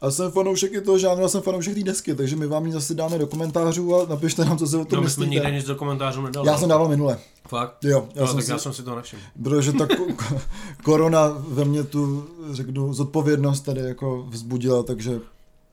[0.00, 2.72] A jsem fanoušek i toho žánru, a jsem fanoušek té desky, takže my vám ji
[2.72, 5.36] zase dáme do komentářů a napište nám, co si o tom No, my jsme nikdy
[5.40, 5.56] myslíte.
[5.56, 6.48] nic do komentářů nedali.
[6.48, 7.18] Já jsem dával minule.
[7.48, 7.84] Fakt?
[7.84, 9.22] Jo, já Já, jsem tak si, já jsem si to nevšiml.
[9.42, 10.40] protože ta ko- ko-
[10.84, 15.20] korona ve mně tu, řeknu, zodpovědnost tady jako vzbudila, takže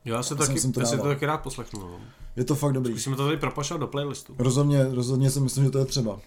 [0.05, 1.79] Já se jsem taky, si to já si to taky rád poslechnu.
[1.79, 1.89] No.
[2.35, 2.93] je to fakt dobrý.
[2.93, 4.33] Musíme to tady propašovat do playlistu.
[4.37, 6.19] Rozhodně, rozhodně si myslím, že to je třeba.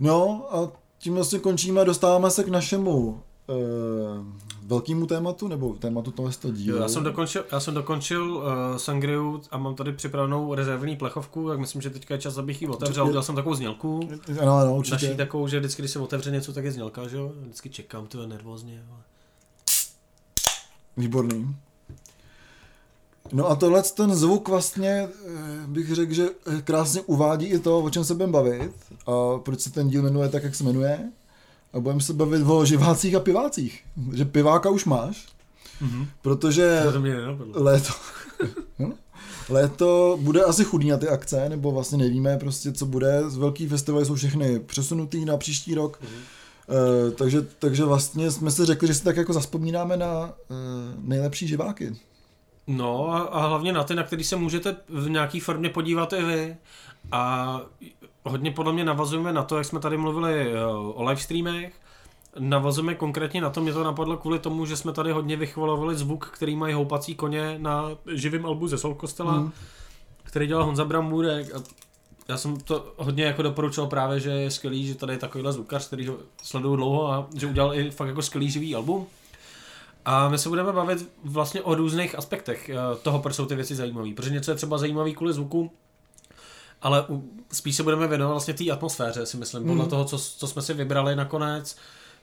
[0.00, 3.20] No a tím vlastně končíme a dostáváme se k našemu
[4.66, 6.78] velkému tématu, nebo tématu tohle z toho Jo, dílu.
[6.78, 11.58] já jsem dokončil, já jsem dokončil uh, Sangriu a mám tady připravenou rezervní plechovku, tak
[11.58, 13.04] myslím, že teďka je čas, abych ji otevřel.
[13.06, 14.08] Udělal jsem takovou znělku.
[14.40, 15.14] Ano, ano, Naší určitě.
[15.14, 17.32] takovou, že vždycky, když se otevře něco, tak je znělka, že jo?
[17.42, 18.82] Vždycky čekám, to je nervózně.
[18.90, 19.00] ale-
[20.96, 21.56] Výborný.
[23.32, 26.28] No a tohle ten zvuk vlastně eh, bych řekl, že
[26.58, 28.72] eh, krásně uvádí i to, o čem se budeme bavit
[29.06, 31.12] a proč se ten díl jmenuje tak, jak se jmenuje.
[31.74, 33.84] A budeme se bavit o živácích a pivácích.
[34.12, 35.26] Že piváka už máš,
[36.22, 37.16] protože To mě
[37.52, 37.92] léto,
[38.78, 38.92] No.
[39.48, 43.30] léto bude asi chudý na ty akce, nebo vlastně nevíme prostě, co bude.
[43.30, 46.00] Z velký festivaly jsou všechny přesunutý na příští rok.
[46.68, 50.56] Uh, takže, takže vlastně jsme si řekli, že si tak jako zaspomínáme na uh,
[50.98, 51.96] nejlepší živáky.
[52.66, 56.22] No a, a hlavně na ty, na který se můžete v nějaký formě podívat i
[56.22, 56.56] vy.
[57.12, 57.60] A
[58.24, 61.72] hodně podle mě navazujeme na to, jak jsme tady mluvili eh, o livestreamech.
[62.38, 66.26] Navazujeme konkrétně na to, mě to napadlo kvůli tomu, že jsme tady hodně vychvalovali zvuk,
[66.26, 69.52] který mají houpací koně na živém albu ze Soul Kostela, Mm.
[70.22, 71.54] který dělal Honza Bramburek.
[71.54, 71.62] A
[72.28, 75.86] já jsem to hodně jako doporučil právě, že je skvělý, že tady je takovýhle zvukař,
[75.86, 79.06] který ho sleduju dlouho a že udělal i fakt jako skvělý živý album.
[80.04, 83.74] A my se budeme bavit vlastně o různých aspektech eh, toho, proč jsou ty věci
[83.74, 84.08] zajímavé.
[84.16, 85.70] Protože něco je třeba zajímavý kvůli zvuku,
[86.84, 87.06] ale
[87.52, 89.88] spíš se budeme věnovat vlastně té atmosféře, si myslím, podle Mhm.
[89.90, 91.76] toho, co, co jsme si vybrali nakonec.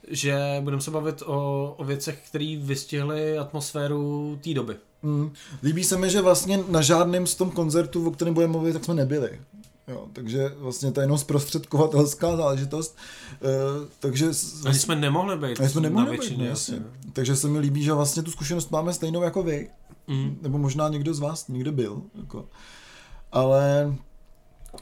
[0.07, 4.75] že budeme se bavit o, o věcech, které vystihly atmosféru té doby.
[5.03, 5.31] Mm.
[5.63, 8.83] Líbí se mi, že vlastně na žádném z tom koncertu, o kterém budeme mluvit, tak
[8.85, 9.41] jsme nebyli.
[9.87, 12.97] Jo, takže vlastně to je jenom zprostředkovatelská záležitost.
[13.41, 14.25] Uh, takže
[14.65, 15.59] Ani jsme nemohli být.
[15.59, 16.83] Ani jsme nemohli být, no, jasně.
[17.13, 19.69] Takže se mi líbí, že vlastně tu zkušenost máme stejnou jako vy.
[20.07, 20.37] Mm.
[20.41, 22.01] Nebo možná někdo z vás někde byl.
[22.15, 22.45] Jako.
[23.31, 23.93] Ale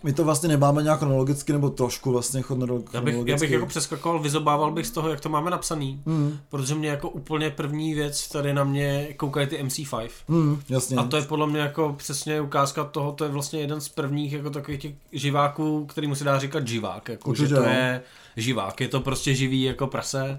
[0.04, 2.98] my to vlastně nemáme nějak chronologicky, nebo trošku vlastně chronologicky.
[2.98, 6.38] Já bych, já bych jako přeskakoval, vyzobával bych z toho, jak to máme napsaný, mm.
[6.50, 10.10] protože mě jako úplně první věc tady na mě koukají ty MC5.
[10.28, 10.98] Mm, jasně.
[10.98, 14.34] A to je podle mě jako přesně ukázka toho, to je vlastně jeden z prvních
[14.34, 17.70] jako takových těch živáků, který mu se dá říkat živák, jako, Určitě, že to jo.
[17.70, 18.02] je
[18.38, 20.38] živák, je to prostě živý jako prase.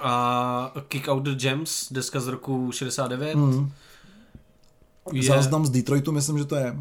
[0.00, 3.34] A Kick Out the Gems, deska z roku 69.
[3.34, 3.72] Mm.
[5.12, 5.22] Je...
[5.22, 6.76] Záznam z Detroitu, myslím, že to je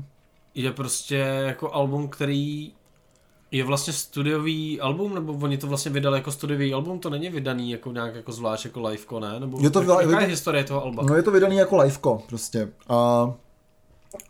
[0.55, 1.15] je prostě
[1.45, 2.71] jako album, který
[3.51, 7.71] je vlastně studiový album, nebo oni to vlastně vydali jako studiový album, to není vydaný
[7.71, 9.39] jako nějak jako zvlášť jako liveko, ne?
[9.39, 11.03] Nebo je to jak, jaká je historie toho alba?
[11.03, 13.31] No je to vydaný jako liveko prostě a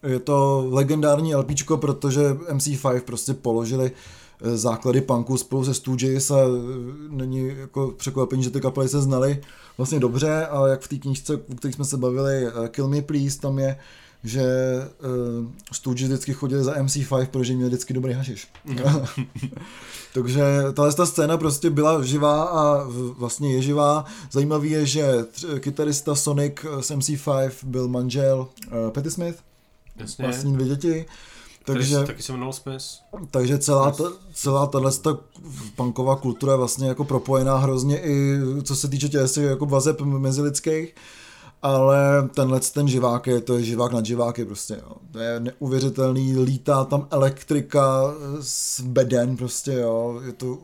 [0.03, 3.91] je to legendární LPčko, protože MC5 prostě položili
[4.41, 6.47] eh, základy punku spolu se Stooges a eh,
[7.09, 9.41] není jako překvapení, že ty kapely se znaly
[9.77, 13.01] vlastně dobře a jak v té knížce, o které jsme se bavili, eh, Kill Me
[13.01, 13.77] Please, tam je
[14.25, 14.43] že
[15.39, 18.47] uh, Stooges vždycky chodili za MC5, protože měli vždycky dobrý hašiš.
[18.65, 18.77] Mm.
[20.13, 24.05] Takže tahle ta scéna prostě byla živá a vlastně je živá.
[24.31, 25.25] Zajímavý je, že
[25.59, 29.37] kytarista Sonic z MC5 byl manžel uh, Patty Smith,
[29.95, 30.25] Jasně.
[30.25, 31.05] vlastní dvě děti.
[31.65, 32.85] Takže, taky se jmenoval Smith.
[33.31, 35.17] Takže celá, ta, celá tahle ta
[35.75, 40.95] punková kultura je vlastně jako propojená hrozně i co se týče těch jako vazeb mezilidských
[41.65, 44.95] ale tenhle ten živák je, to je živák nad živáky prostě, jo.
[45.11, 50.21] To je neuvěřitelný, lítá tam elektrika z beden prostě, jo.
[50.25, 50.57] Je to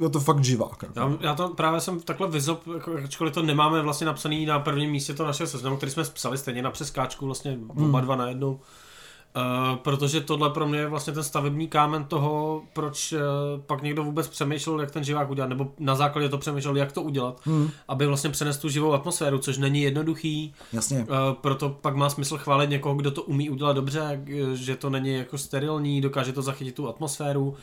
[0.00, 0.82] je to fakt živák.
[0.82, 1.00] Jako.
[1.00, 4.90] Já, já, to právě jsem takhle vyzob, jako, ačkoliv to nemáme vlastně napsaný na prvním
[4.90, 7.70] místě to naše seznamu, který jsme psali stejně na přeskáčku, vlastně hmm.
[7.70, 8.60] oba dva na jednu.
[9.36, 13.20] Uh, protože tohle pro mě je vlastně ten stavební kámen toho, proč uh,
[13.66, 17.02] pak někdo vůbec přemýšlel, jak ten živák udělat, nebo na základě to přemýšlel, jak to
[17.02, 17.70] udělat, hmm.
[17.88, 20.54] aby vlastně přenes tu živou atmosféru, což není jednoduchý.
[20.72, 20.98] Jasně.
[21.00, 21.06] Uh,
[21.40, 24.20] proto pak má smysl chválit někoho, kdo to umí udělat dobře,
[24.54, 27.56] že to není jako sterilní, dokáže to zachytit tu atmosféru.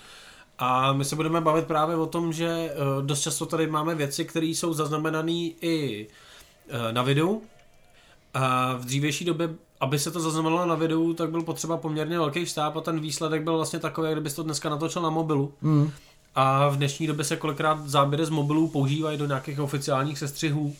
[0.60, 4.26] A my se budeme bavit právě o tom, že uh, dost často tady máme věci,
[4.26, 6.08] které jsou zaznamenané i
[6.68, 7.42] uh, na videu.
[8.34, 9.50] A v dřívější době
[9.84, 13.44] aby se to zaznamenalo na videu, tak byl potřeba poměrně velký štáb a ten výsledek
[13.44, 15.54] byl vlastně takový, jak kdybys to dneska natočil na mobilu.
[15.62, 15.92] Mm.
[16.36, 20.76] A v dnešní době se kolikrát záběry z mobilů používají do nějakých oficiálních sestřihů.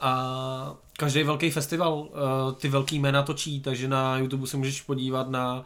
[0.00, 2.08] A každý velký festival uh,
[2.56, 5.64] ty velký jména točí, takže na YouTube se můžeš podívat na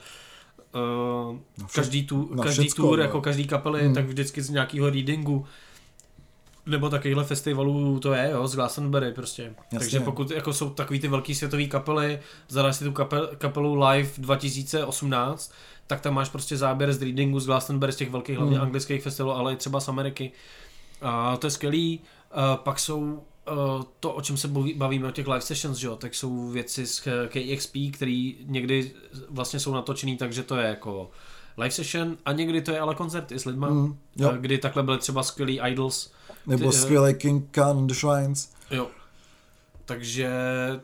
[1.31, 3.05] uh, každý, tu, na každý všecko, tour, no.
[3.05, 3.95] jako každý kapely, hmm.
[3.95, 5.47] tak vždycky z nějakého readingu
[6.67, 9.43] nebo takovýchhle festivalů to je, jo, z Glastonbury prostě.
[9.43, 9.79] Jasně.
[9.79, 14.11] Takže pokud jako jsou takový ty velký světové kapely, zadáš si tu kapel, kapelu Live
[14.19, 15.53] 2018,
[15.87, 18.63] tak tam máš prostě záběr z readingu z Glastonbury, z těch velkých, hlavně mm.
[18.63, 20.33] anglických festivalů, ale i třeba z Ameriky.
[21.03, 22.01] A to je skvělý.
[22.31, 26.15] A pak jsou uh, to, o čem se bavíme, o těch live sessions, jo, tak
[26.15, 28.93] jsou věci z KXP, které někdy
[29.31, 31.11] vlastně jsou natočený, takže to je jako
[31.59, 34.33] live session a někdy to je ale koncert i s lidma, mm, jo.
[34.41, 36.13] kdy takhle byly třeba skvělý Idols,
[36.47, 38.53] nebo ty, skvělý King Khan the Shrines.
[38.71, 38.89] Jo.
[39.85, 40.31] Takže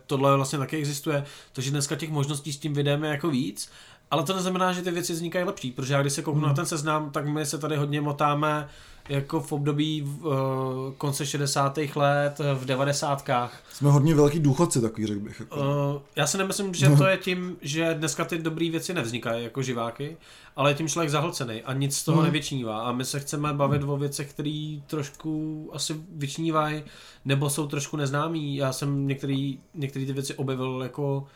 [0.06, 1.24] tohle vlastně taky existuje.
[1.52, 3.70] Takže dneska těch možností s tím videem je jako víc.
[4.10, 6.48] Ale to neznamená, že ty věci vznikají lepší, protože já když se kouknu hmm.
[6.48, 8.68] na ten seznam, tak my se tady hodně motáme
[9.08, 10.32] jako v období uh,
[10.98, 11.78] konce 60.
[11.96, 13.30] let, v 90.
[13.72, 15.40] Jsme hodně velký důchodci takový, řekl bych.
[15.40, 15.56] Jako.
[15.56, 19.62] Uh, já si nemyslím, že to je tím, že dneska ty dobré věci nevznikají jako
[19.62, 20.16] živáky,
[20.56, 22.26] ale je tím člověk zahlcený a nic z toho hmm.
[22.26, 22.80] nevyčnívá.
[22.80, 23.90] A my se chceme bavit hmm.
[23.90, 26.82] o věcech, které trošku asi vyčnívají,
[27.24, 28.56] nebo jsou trošku neznámý.
[28.56, 31.26] Já jsem některé ty věci objevil jako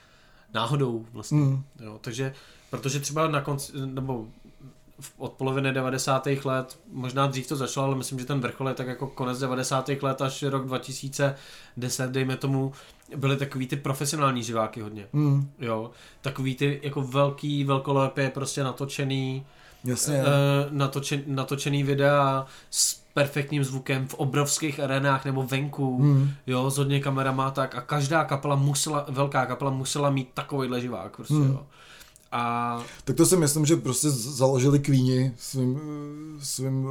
[0.54, 1.38] náhodou vlastně.
[1.38, 1.62] Hmm.
[1.80, 2.34] Jo, takže,
[2.70, 4.26] protože třeba na konci, nebo
[5.16, 6.26] od poloviny 90.
[6.44, 9.88] let, možná dřív to začalo, ale myslím, že ten vrchol je tak jako konec 90.
[10.02, 12.72] let až rok 2010, dejme tomu,
[13.16, 15.08] byly takový ty profesionální živáky hodně.
[15.12, 15.50] Mm.
[15.58, 19.46] Jo, takový ty jako velký, velkolepě prostě natočený,
[19.84, 20.20] Jasně.
[20.20, 20.26] Uh,
[20.70, 26.30] natočen, natočený videa s perfektním zvukem v obrovských arenách nebo venku, mm.
[26.46, 31.16] jo, s hodně kamerama tak a každá kapela musela, velká kapela musela mít takovýhle živák
[31.16, 31.50] prostě, mm.
[31.50, 31.66] jo.
[32.36, 32.82] A...
[33.04, 35.80] Tak to si myslím, že prostě založili Queeni svým,
[36.42, 36.88] svým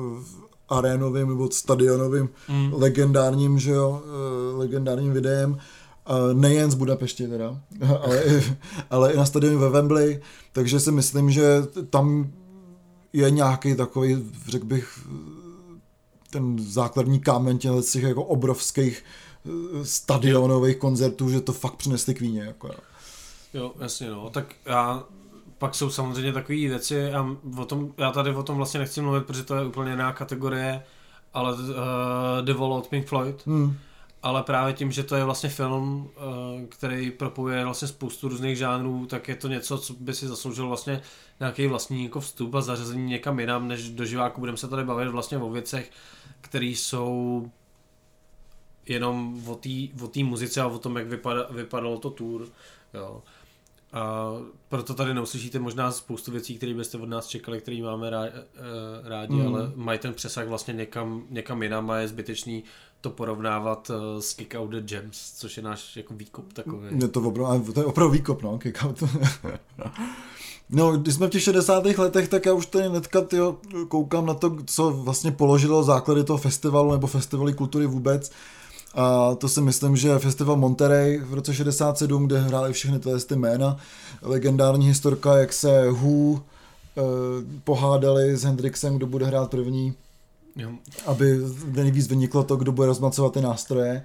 [0.70, 2.74] arénovým nebo stadionovým mm.
[2.74, 5.58] legendárním, že jo, eh, legendárním videem.
[6.34, 7.62] Nejen z Budapešti teda,
[8.02, 8.24] ale,
[8.90, 11.44] ale i na stadionu ve Wembley, takže si myslím, že
[11.90, 12.32] tam
[13.14, 15.00] je nějaký takový, řekl bych,
[16.30, 19.50] ten základní kámen těch jako obrovských eh,
[19.86, 22.42] stadionových koncertů, že to fakt přinesli kvíně.
[22.42, 22.72] Jako.
[23.54, 25.04] Jo, jasně no, tak já
[25.58, 29.26] pak jsou samozřejmě takové věci a o tom, já tady o tom vlastně nechci mluvit,
[29.26, 30.84] protože to je úplně jiná kategorie,
[31.34, 31.60] ale uh,
[32.42, 33.78] The Wall od Pink Floyd, hmm.
[34.24, 39.06] ale právě tím, že to je vlastně film, uh, který propojuje vlastně spoustu různých žánrů,
[39.06, 41.02] tak je to něco, co by si zasloužil vlastně
[41.40, 44.40] nějaký vlastní jako vstup a zařazení někam jinam, než do živáku.
[44.40, 45.92] Budeme se tady bavit vlastně o věcech,
[46.42, 47.52] které jsou
[48.86, 49.42] jenom
[50.02, 52.48] o té muzice a o tom, jak vypada, vypadalo to tour.
[52.94, 53.24] Jo.
[53.96, 54.34] A
[54.70, 58.32] proto tady neuslyšíte možná spoustu věcí, které byste od nás čekali, které máme eh,
[59.04, 59.48] rádi, mm.
[59.48, 62.64] ale mají ten přesah vlastně někam, někam jinam a je zbytečný
[63.06, 66.88] to porovnávat uh, s Kick Out the Gems, což je náš jako výkop takový.
[67.02, 69.04] Je to, opravdu, to je opravdu výkop, no, Kick Out.
[70.70, 71.86] no, když jsme v těch 60.
[71.86, 76.38] letech, tak já už tady netka tyjo, koukám na to, co vlastně položilo základy toho
[76.38, 78.32] festivalu nebo festivaly kultury vůbec.
[78.96, 83.36] A to si myslím, že festival Monterey v roce 67, kde hráli všechny tyhle ty
[83.36, 83.78] jména,
[84.22, 86.42] legendární historka, jak se Who
[86.98, 87.02] eh,
[87.64, 89.94] pohádali s Hendrixem, kdo bude hrát první,
[90.56, 90.72] jo.
[91.06, 94.04] aby nejvíc vyniklo to, kdo bude rozmacovat ty nástroje.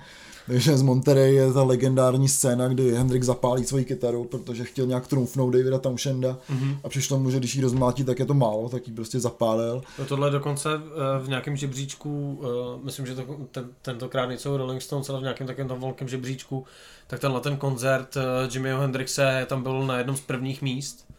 [0.51, 5.07] Takže z Monterey je ta legendární scéna, kdy Hendrik zapálí svoji kytaru, protože chtěl nějak
[5.07, 6.77] trumfnout Davida Townshenda mm-hmm.
[6.85, 9.83] a přišlo mu, že když ji rozmlátí, tak je to málo, tak ji prostě zapálil.
[9.99, 14.83] No tohle dokonce eh, v nějakém žebříčku, eh, myslím, že to, ten, tentokrát nejsou Rolling
[14.83, 16.65] Stones, ale v nějakém takovém tom velkém žebříčku,
[17.07, 21.10] tak tenhle ten koncert eh, Jimmyho Hendrixe tam byl na jednom z prvních míst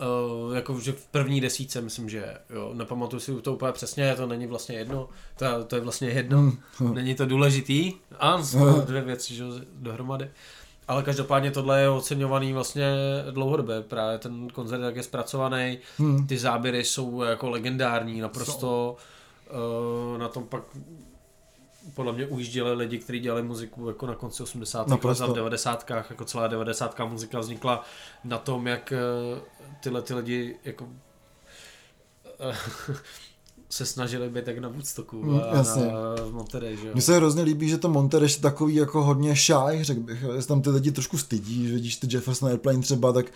[0.00, 4.26] uh, jako že v první desíce, myslím, že jo, nepamatuju si to úplně přesně, to
[4.26, 6.94] není vlastně jedno, to, to je vlastně jedno, hmm.
[6.94, 10.30] není to důležitý, a jsou dvě věci, že dohromady.
[10.88, 12.86] Ale každopádně tohle je oceňovaný vlastně
[13.30, 16.26] dlouhodobě, právě ten koncert, jak je zpracovaný, hmm.
[16.26, 18.96] ty záběry jsou jako legendární, naprosto
[20.12, 20.62] uh, na tom pak
[21.94, 24.88] podle mě ujížděli lidi, kteří dělali muziku jako na konci 80.
[24.88, 25.90] let a v 90.
[25.90, 27.00] jako celá 90.
[27.00, 27.84] muzika vznikla
[28.24, 28.96] na tom, jak eh,
[29.80, 30.88] tyhle ty lidi jako
[32.40, 32.56] eh,
[33.70, 35.82] se snažili být tak na Woodstocku mm, a jasně.
[35.82, 39.84] na Monterey, že Mně se hrozně líbí, že to Monterey je takový jako hodně shy,
[39.84, 43.26] řekl bych, že tam ty lidi trošku stydí, že vidíš ty Jefferson Airplane třeba, tak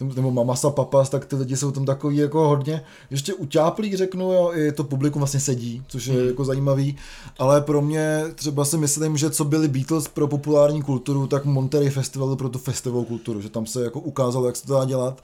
[0.00, 4.52] nebo Mamasa Papas, tak ty lidi jsou tam takový jako hodně, ještě utáplí řeknu, jo,
[4.54, 6.26] i to publikum vlastně sedí, což je hmm.
[6.26, 6.96] jako zajímavý,
[7.38, 11.90] ale pro mě třeba si myslím, že co byli Beatles pro populární kulturu, tak Monterey
[11.90, 15.22] Festival pro tu festivalovou kulturu, že tam se jako ukázalo, jak se to dá dělat.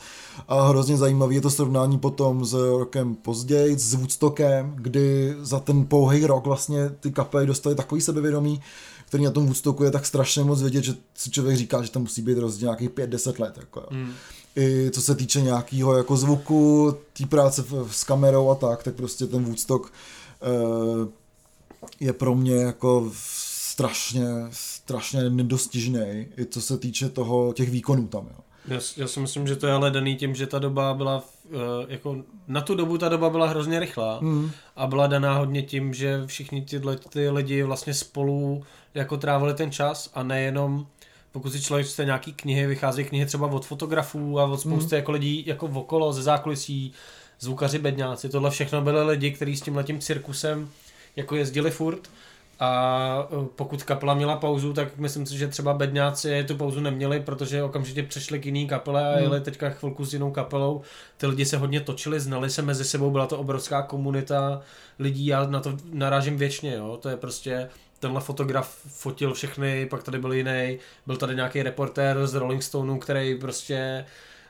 [0.49, 5.87] A hrozně zajímavý je to srovnání potom s rokem později, s Woodstockem, kdy za ten
[5.87, 8.63] pouhý rok vlastně ty kapely dostaly takový sebevědomí,
[9.07, 12.03] který na tom Woodstocku je tak strašně moc vidět, že si člověk říká, že tam
[12.03, 13.55] musí být rozdíl nějakých 5-10 let.
[13.57, 13.87] Jako, jo.
[13.91, 14.13] Hmm
[14.57, 19.27] i co se týče nějakého jako zvuku, té práce s kamerou a tak, tak prostě
[19.27, 21.09] ten Woodstock uh,
[22.01, 28.27] je pro mě jako strašně, strašně nedostižný, i co se týče toho, těch výkonů tam.
[28.27, 28.45] Jo.
[28.69, 31.61] Já, já si myslím, že to je ale daný tím, že ta doba byla, uh,
[31.89, 32.17] jako
[32.49, 34.51] na tu dobu ta doba byla hrozně rychlá mm.
[34.77, 39.71] a byla daná hodně tím, že všichni tyhle ty lidi vlastně spolu jako trávili ten
[39.71, 40.87] čas a nejenom
[41.33, 44.97] pokud si člověk čte nějaký knihy, vychází knihy třeba od fotografů a od spousty mm.
[44.97, 46.93] jako lidí jako okolo, ze zákulisí,
[47.41, 50.69] zvukaři, bedňáci, tohle všechno byly lidi, kteří s tím letím cirkusem
[51.17, 52.11] jako jezdili furt
[52.61, 57.21] a e, pokud kapela měla pauzu, tak myslím si, že třeba bedňáci tu pauzu neměli,
[57.21, 59.23] protože okamžitě přešli k jiný kapele a hmm.
[59.23, 60.83] jeli teďka chvilku s jinou kapelou.
[61.17, 64.61] Ty lidi se hodně točili, znali se mezi sebou, byla to obrovská komunita
[64.99, 66.99] lidí, já na to narážím věčně, jo.
[67.03, 67.69] to je prostě
[67.99, 72.99] tenhle fotograf fotil všechny, pak tady byl jiný, byl tady nějaký reportér z Rolling Stoneu,
[72.99, 74.05] který prostě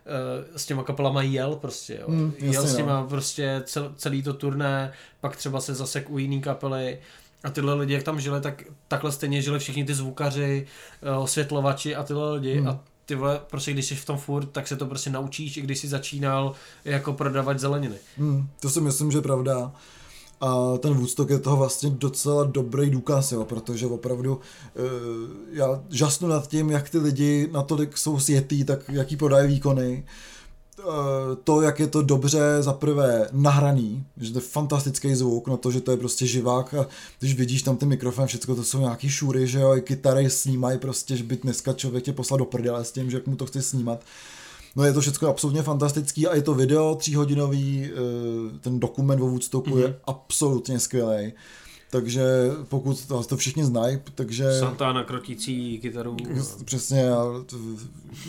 [0.07, 2.09] uh, s těma kapelama jel prostě, jo.
[2.09, 3.07] Mm, jel s těma no.
[3.07, 6.99] prostě cel, celý to turné, pak třeba se zasek u jiný kapely
[7.45, 10.67] a tyhle lidi, jak tam žili, tak takhle stejně žili všichni ty zvukaři,
[11.17, 12.69] uh, osvětlovači a tyhle lidi mm.
[12.69, 15.61] a ty vole, prostě když jsi v tom furt, tak se to prostě naučíš, i
[15.61, 16.53] když jsi začínal
[16.85, 17.97] jako prodávat zeleniny.
[18.19, 19.73] Mm, to si myslím, že je pravda.
[20.41, 24.43] A ten Woodstock je toho vlastně docela dobrý důkaz, jo, protože opravdu uh,
[25.53, 30.05] já žasnu nad tím, jak ty lidi natolik jsou sjetý, tak jaký podají výkony.
[30.05, 30.11] Uh,
[31.45, 35.71] to, jak je to dobře za prvé nahraný, že to je fantastický zvuk, na to,
[35.71, 36.87] že to je prostě živák a
[37.19, 40.79] když vidíš tam ten mikrofon, všechno to jsou nějaký šury, že jo, i kytary snímají
[40.79, 43.47] prostě, že by dneska člověk tě poslal do prdele s tím, že jak mu to
[43.47, 44.01] chce snímat.
[44.77, 49.27] No je to všechno absolutně fantastický a je to video tříhodinový, eh, ten dokument o
[49.27, 49.79] Woodstocku mm-hmm.
[49.79, 49.97] je mhm.
[50.05, 51.33] absolutně skvělý.
[51.91, 52.23] Takže
[52.69, 54.59] pokud to, to všichni znají, takže...
[54.59, 56.17] Santana krotící kytaru.
[56.65, 57.25] Přesně, a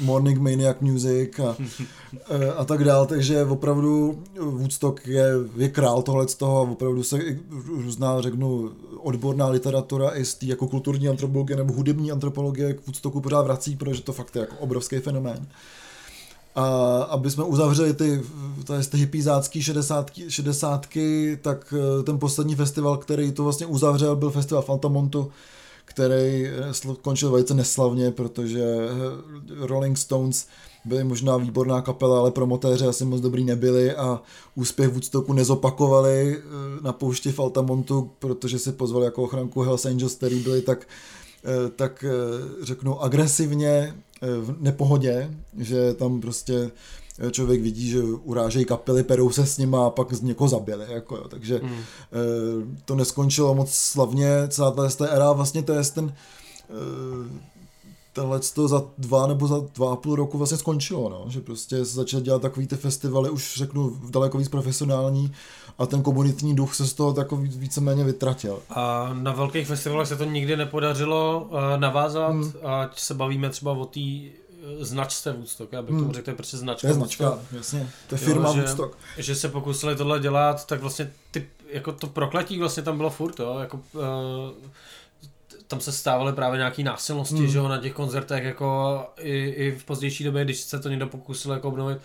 [0.01, 1.55] Morning Maniac Music a,
[2.57, 5.25] a tak dál, takže opravdu Woodstock je,
[5.57, 7.19] je král tohle z toho a opravdu se
[7.65, 13.21] různá, řeknu, odborná literatura i z té jako kulturní antropologie nebo hudební antropologie k Woodstocku
[13.21, 15.47] pořád vrací, protože to fakt je jako obrovský fenomén.
[16.55, 16.63] A
[17.03, 18.21] aby jsme uzavřeli ty,
[18.89, 24.63] ty hypizácký šedesátky, šedesátky, tak eh, ten poslední festival, který to vlastně uzavřel, byl festival
[24.63, 25.31] Fantamontu,
[25.85, 30.47] který eh, končil velice neslavně, protože eh, Rolling Stones
[30.85, 34.21] byli možná výborná kapela, ale promotéři asi moc dobrý nebyli a
[34.55, 36.41] úspěch Woodstocku nezopakovali
[36.81, 40.87] na poušti Faltamontu, protože si pozvali jako ochranku Hells Angels, který byli tak
[41.75, 42.05] tak
[42.61, 46.71] řeknu agresivně v nepohodě, že tam prostě
[47.31, 50.85] člověk vidí, že urážejí kapely, perou se s nima a pak z někoho zabili.
[50.89, 51.27] Jako jo.
[51.27, 52.77] Takže mm.
[52.85, 56.13] to neskončilo moc slavně, celá ta era, vlastně to je ten
[56.69, 57.51] eh,
[58.13, 61.25] tenhle to za dva nebo za dva a půl roku vlastně skončilo, no.
[61.27, 65.31] že prostě se začal dělat takový ty festivaly, už řeknu daleko víc profesionální
[65.81, 68.59] a ten komunitní duch se z toho takový víceméně vytratil.
[68.69, 72.53] A na velkých festivalech se to nikdy nepodařilo uh, navázat, hmm.
[72.63, 75.99] ať se bavíme třeba o té eh, značce Woodstock, abych hmm.
[75.99, 76.87] tomu řekl, to je prostě značka.
[76.87, 77.53] To je značka, Woodstock.
[77.53, 78.97] jasně, to je firma jo, že, Woodstock.
[79.17, 83.39] Že se pokusili tohle dělat, tak vlastně ty, jako to prokletí vlastně tam bylo furt,
[83.39, 84.01] jo, jako uh,
[85.67, 87.47] tam se stávaly právě nějaký násilnosti, hmm.
[87.47, 91.07] že jo, na těch koncertech, jako i, i v pozdější době, když se to někdo
[91.07, 91.97] pokusil jako obnovit,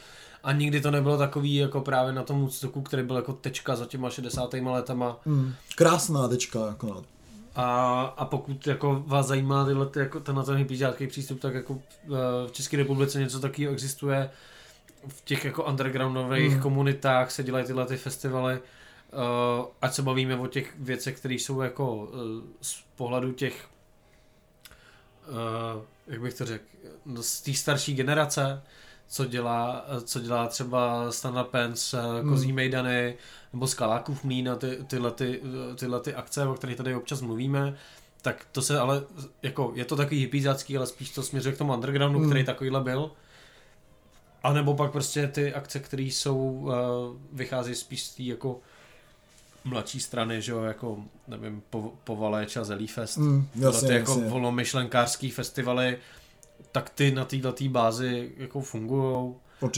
[0.46, 3.86] a nikdy to nebylo takový jako právě na tom úctoku, který byl jako tečka za
[3.86, 4.54] těma 60.
[4.54, 5.20] letama.
[5.24, 7.04] Mm, krásná tečka jako
[7.54, 10.66] a, a pokud jako vás zajímá tyhle, jako ten na ten
[11.08, 11.78] přístup, tak jako
[12.46, 14.30] v České republice něco takového existuje.
[15.08, 16.60] V těch jako undergroundových mm.
[16.60, 18.58] komunitách se dělají tyhle ty festivaly.
[18.58, 22.08] Uh, ať se bavíme o těch věcech, které jsou jako uh,
[22.60, 23.68] z pohledu těch
[25.28, 26.64] uh, jak bych to řekl,
[27.20, 28.62] z té starší generace,
[29.08, 32.28] co dělá, co dělá třeba Stana Pence, hmm.
[32.28, 33.14] Kozí Mejdany
[33.52, 35.42] nebo Skalákův mlín a ty, tyhle, ty,
[35.76, 37.76] tyhle ty akce, o kterých tady občas mluvíme,
[38.22, 39.02] tak to se ale,
[39.42, 42.28] jako, je to takový hypízácký, ale spíš to směřuje k tomu undergroundu, hmm.
[42.28, 43.10] který takovýhle byl.
[44.42, 46.72] A nebo pak prostě ty akce, které jsou, uh,
[47.32, 48.60] vychází spíš z té jako
[49.64, 53.18] mladší strany, že jo, jako, nevím, po, Povaleč a Zelífest.
[53.18, 55.98] Mm, jasně, ty jako volnomyšlenkářský festivaly,
[56.72, 59.34] tak ty na této bázi jako fungují,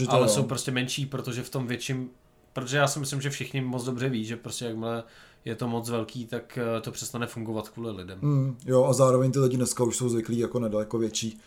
[0.07, 0.27] ale jo.
[0.27, 2.09] jsou prostě menší, protože v tom větším,
[2.53, 5.03] protože já si myslím, že všichni moc dobře ví, že prostě jakmile
[5.45, 8.19] je to moc velký, tak eh, to přestane fungovat kvůli lidem.
[8.21, 11.39] Mm, jo a zároveň ty lidi dneska už jsou zvyklí jako na daleko větší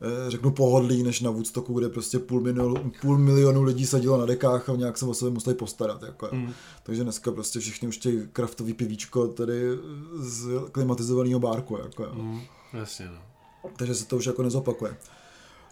[0.00, 4.26] eh, řeknu pohodlí, než na Woodstocku, kde prostě půl milionu, půl milionu lidí sedělo na
[4.26, 6.02] dekách a nějak se o sebe museli postarat.
[6.02, 6.28] Jako.
[6.32, 6.52] Mm.
[6.82, 9.62] Takže dneska prostě všichni už chtějí kraftový pivíčko tady
[10.14, 11.78] z klimatizovaného bárku.
[11.78, 12.08] Jako.
[12.14, 12.40] Mm,
[12.72, 13.35] jasně no
[13.76, 14.96] takže se to už jako nezopakuje.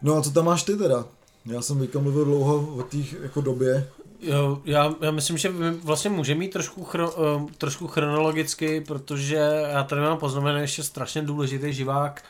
[0.03, 1.05] No a co tam máš ty teda?
[1.47, 3.89] Já jsem teďka mluvil dlouho o té jako době.
[4.21, 5.53] Jo, já, já myslím, že
[5.85, 9.37] vlastně může mít trošku, chro, uh, trošku chronologicky, protože
[9.73, 12.25] já tady mám poznamený ještě strašně důležitý živák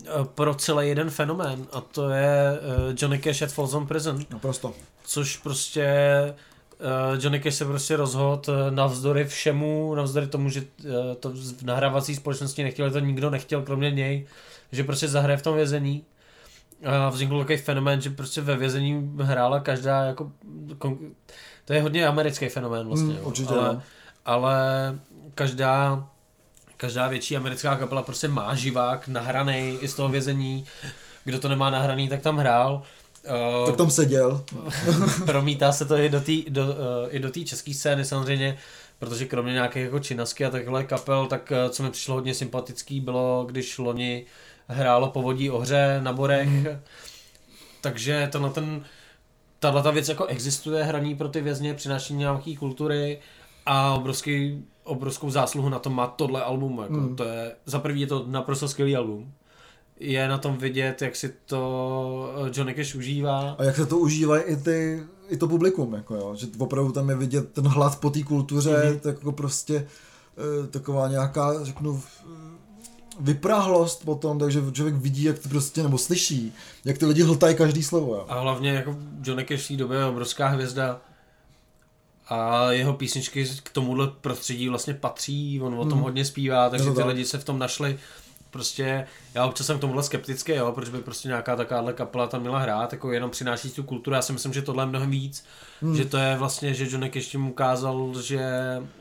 [0.00, 4.18] uh, pro celý jeden fenomén a to je uh, Johnny Cash at Folsom Prison.
[4.30, 4.74] Naprosto.
[5.04, 5.86] Což prostě
[6.80, 12.14] uh, Johnny Cash se prostě rozhodl navzdory všemu, navzdory tomu, že uh, to v nahrávací
[12.14, 14.26] společnosti nechtěli, to nikdo nechtěl, kromě něj,
[14.72, 16.04] že prostě zahraje v tom vězení.
[16.84, 20.32] A vznikl takový fenomén, že prostě ve vězení hrála každá jako,
[21.64, 23.82] to je hodně americký fenomén vlastně, mm, určitě, ale,
[24.24, 24.98] ale
[25.34, 26.06] každá
[26.80, 30.64] každá větší americká kapela prostě má živák nahraný i z toho vězení,
[31.24, 32.82] kdo to nemá nahraný, tak tam hrál.
[33.66, 34.44] Tak tam seděl.
[35.26, 36.74] Promítá se to i do té do, uh,
[37.10, 38.58] i do české scény samozřejmě,
[38.98, 43.00] protože kromě nějaké jako činnosti a takhle kapel, tak uh, co mi přišlo hodně sympatický
[43.00, 46.66] bylo, když loni uh, hrálo povodí ohře na Borech, mm.
[47.80, 48.84] takže to na ten,
[49.58, 53.18] tahle ta věc jako existuje, hraní pro ty vězně, přináší nějaký kultury
[53.66, 56.78] a obrovský, obrovskou zásluhu na tom má tohle album.
[56.82, 56.94] Jako.
[56.94, 57.16] Mm.
[57.16, 59.32] To je, za prvý je to naprosto skvělý album.
[60.00, 63.56] Je na tom vidět, jak si to Johnny Cash užívá.
[63.58, 67.10] A jak se to užívá i ty i to publikum, jako jo, že opravdu tam
[67.10, 69.00] je vidět ten hlad po té kultuře, mm-hmm.
[69.00, 69.86] tak jako prostě
[70.64, 72.02] e, taková nějaká, řeknu,
[73.20, 76.52] vyprahlost potom, takže člověk vidí, jak to prostě, nebo slyší,
[76.84, 78.14] jak ty lidi hltají každý slovo.
[78.14, 78.26] Jo.
[78.28, 81.00] A hlavně jako Johnny Cash v té době je obrovská hvězda
[82.28, 86.02] a jeho písničky k tomuhle prostředí vlastně patří, on o tom hmm.
[86.02, 87.98] hodně zpívá, takže ty lidi se v tom našli.
[88.50, 92.40] prostě, já občas jsem k tomuhle skeptický, jo, proč by prostě nějaká takováhle kapela tam
[92.40, 95.44] měla hrát, jako jenom přináší tu kulturu, já si myslím, že tohle je mnohem víc,
[95.82, 95.96] hmm.
[95.96, 98.48] že to je vlastně, že Johnek ještě mu ukázal, že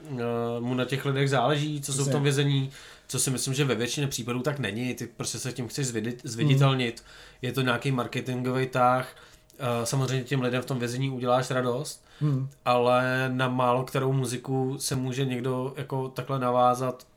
[0.09, 0.19] uh,
[0.59, 2.71] mu na těch lidech záleží, co jsou v tom vězení,
[3.09, 6.21] co si myslím, že ve většině případů tak není, ty prostě se tím chceš zvidit,
[6.23, 7.07] zviditelnit, hmm.
[7.41, 9.15] je to nějaký marketingový tah,
[9.59, 12.49] uh, samozřejmě těm lidem v tom vězení uděláš radost, hmm.
[12.65, 17.07] ale na málo kterou muziku se může někdo jako takhle navázat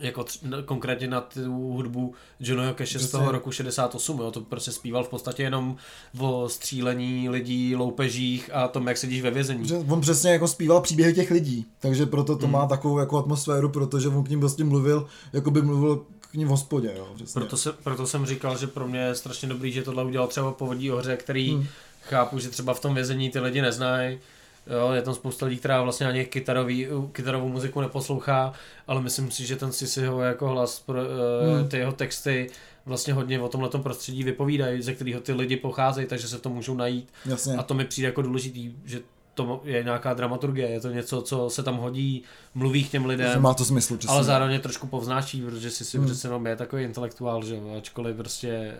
[0.00, 4.72] jako tř- konkrétně na tu hudbu Johnnyho Cash z toho roku 68, jo, to prostě
[4.72, 5.76] zpíval v podstatě jenom
[6.18, 9.72] o střílení lidí, loupežích a tom, jak sedíš ve vězení.
[9.88, 12.52] On přesně jako zpíval příběhy těch lidí, takže proto to hmm.
[12.52, 16.48] má takovou jako atmosféru, protože on k ním vlastně mluvil, jako by mluvil k ním
[16.48, 19.82] v hospodě, jo, Proto, se, proto jsem říkal, že pro mě je strašně dobrý, že
[19.82, 21.66] tohle udělal třeba Povodí oře, který hmm.
[22.02, 24.18] chápu, že třeba v tom vězení ty lidi neznají,
[24.66, 28.52] Jo, je tam spousta lidí, která vlastně ani kytarový, kytarovou muziku neposlouchá,
[28.86, 31.68] ale myslím si, že ten Sisiho jako hlas, pro, eh, hmm.
[31.68, 32.50] ty jeho texty
[32.86, 36.74] vlastně hodně o tomhle prostředí vypovídají, ze kterého ty lidi pocházejí, takže se to můžou
[36.74, 37.08] najít.
[37.26, 37.56] Jasně.
[37.56, 39.00] A to mi přijde jako důležitý, že
[39.34, 42.22] to je nějaká dramaturgie, je to něco, co se tam hodí,
[42.54, 43.32] mluví k těm lidem.
[43.32, 44.14] Že má to smysl, přesně.
[44.14, 46.06] Ale zároveň trošku povznáší, protože si si hmm.
[46.06, 48.74] přece jenom je takový intelektuál, že ačkoliv prostě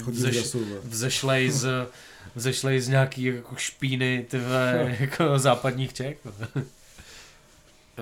[0.00, 1.68] uh, vzeš, vzešlej z
[2.34, 6.18] vzešlej z nějaký jako špíny tyhle, jako západních Čech.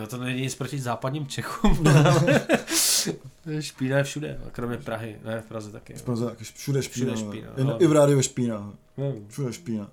[0.08, 1.84] To není nic proti západním Čechům.
[3.60, 5.16] špína je všude, kromě Prahy.
[5.24, 5.94] Ne, v Praze taky.
[5.94, 7.14] V Praze taky, všude špína.
[7.14, 7.76] Všude špína ale...
[7.78, 8.72] I v rádiu špína.
[8.96, 9.26] Hmm.
[9.28, 9.90] Všude špína.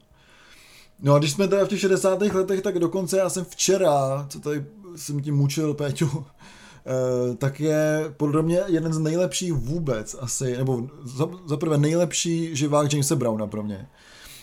[1.02, 2.22] No a když jsme teda v těch 60.
[2.22, 4.66] letech, tak dokonce já jsem včera, co tady
[4.96, 10.90] jsem tím mučil Péťu, eh, tak je podle mě jeden z nejlepších vůbec asi, nebo
[11.04, 13.88] za, za prvé nejlepší živák Jamesa Browna pro mě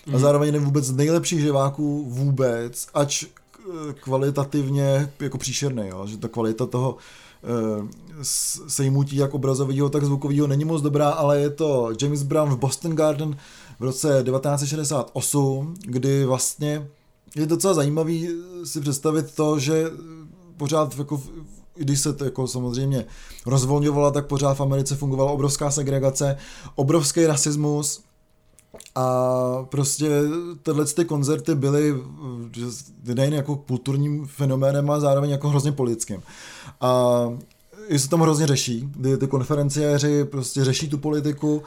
[0.09, 0.21] a mhm.
[0.21, 3.25] zároveň jeden vůbec z nejlepších živáků vůbec, ač
[4.01, 6.07] kvalitativně jako příšerný, jo?
[6.07, 7.87] že ta kvalita toho uh,
[8.69, 12.97] sejmutí jak obrazového, tak zvukového není moc dobrá, ale je to James Brown v Boston
[12.97, 13.37] Garden
[13.81, 16.89] v roce 1968, kdy vlastně
[17.37, 18.29] je docela zajímavý
[18.65, 19.85] si představit to, že
[20.57, 21.23] pořád jako
[21.75, 23.05] když se to jako samozřejmě
[23.47, 26.37] rozvolňovala, tak pořád v Americe fungovala obrovská segregace,
[26.75, 28.01] obrovský rasismus,
[28.95, 30.09] a prostě
[30.63, 31.95] tyhle ty koncerty byly
[33.15, 36.23] nejen jako kulturním fenoménem, ale zároveň jako hrozně politickým.
[36.81, 37.21] A
[37.97, 41.63] se tam hrozně řeší, kdy ty konferenciéři prostě řeší tu politiku,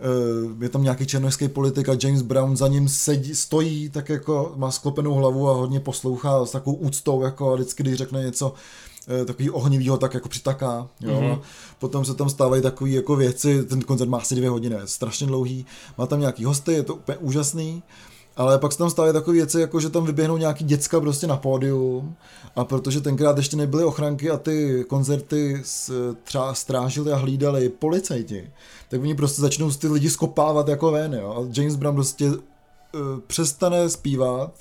[0.00, 4.52] eh, je tam nějaký černožský politik a James Brown za ním sedí, stojí, tak jako
[4.56, 8.54] má sklopenou hlavu a hodně poslouchá s takovou úctou, jako a vždycky, když řekne něco,
[9.08, 11.20] Eh, takový ohnivýho tak jako přitaká, jo.
[11.20, 11.40] Mm-hmm.
[11.78, 15.26] Potom se tam stávají takové jako věci, ten koncert má asi dvě hodiny, je strašně
[15.26, 15.66] dlouhý,
[15.98, 17.82] má tam nějaký hosty, je to úplně úžasný,
[18.36, 21.36] ale pak se tam stávají takové věci, jako že tam vyběhnou nějaký děcka prostě na
[21.36, 22.16] pódium
[22.56, 25.62] a protože tenkrát ještě nebyly ochranky a ty koncerty
[26.24, 28.50] třeba strážili a hlídali policajti,
[28.88, 31.34] tak oni prostě začnou ty lidi skopávat jako ven, jo.
[31.38, 32.40] A James Brown prostě uh,
[33.26, 34.52] přestane zpívat,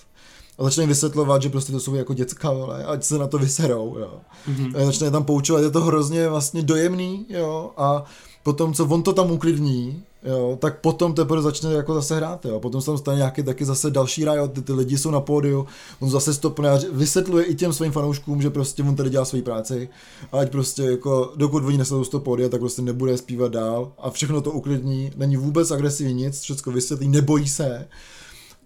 [0.57, 3.97] a začne vysvětlovat, že prostě to jsou jako děcka, ale ať se na to vyserou,
[3.99, 4.13] jo.
[4.49, 4.81] Mm-hmm.
[4.81, 8.03] A začne tam poučovat, je to hrozně vlastně dojemný, jo, a
[8.43, 12.59] potom, co on to tam uklidní, jo, tak potom teprve začne jako zase hrát, jo.
[12.59, 15.65] Potom se tam stane nějaký taky zase další ráj, ty, ty lidi jsou na pódiu,
[15.99, 19.43] on zase stopne a vysvětluje i těm svým fanouškům, že prostě on tady dělá svoji
[19.43, 19.89] práci,
[20.31, 23.91] a ať prostě jako, dokud oni nesedou z toho pódia, tak prostě nebude zpívat dál
[23.99, 27.87] a všechno to uklidní, není vůbec agresivní nic, všechno vysvětlí, nebojí se,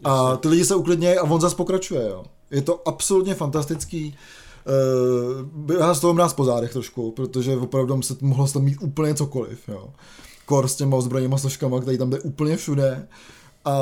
[0.04, 2.24] a ty lidi se uklidnějí a on zase pokračuje, jo.
[2.52, 4.18] Je to absolutně fantastický.
[5.68, 9.14] Uh, já z toho nás po zádech trošku, protože opravdu se mohlo tam mít úplně
[9.14, 9.90] cokoliv, jo.
[10.46, 13.08] Kor s těma ozbrojenýma složkama, který tam jde úplně všude.
[13.66, 13.80] A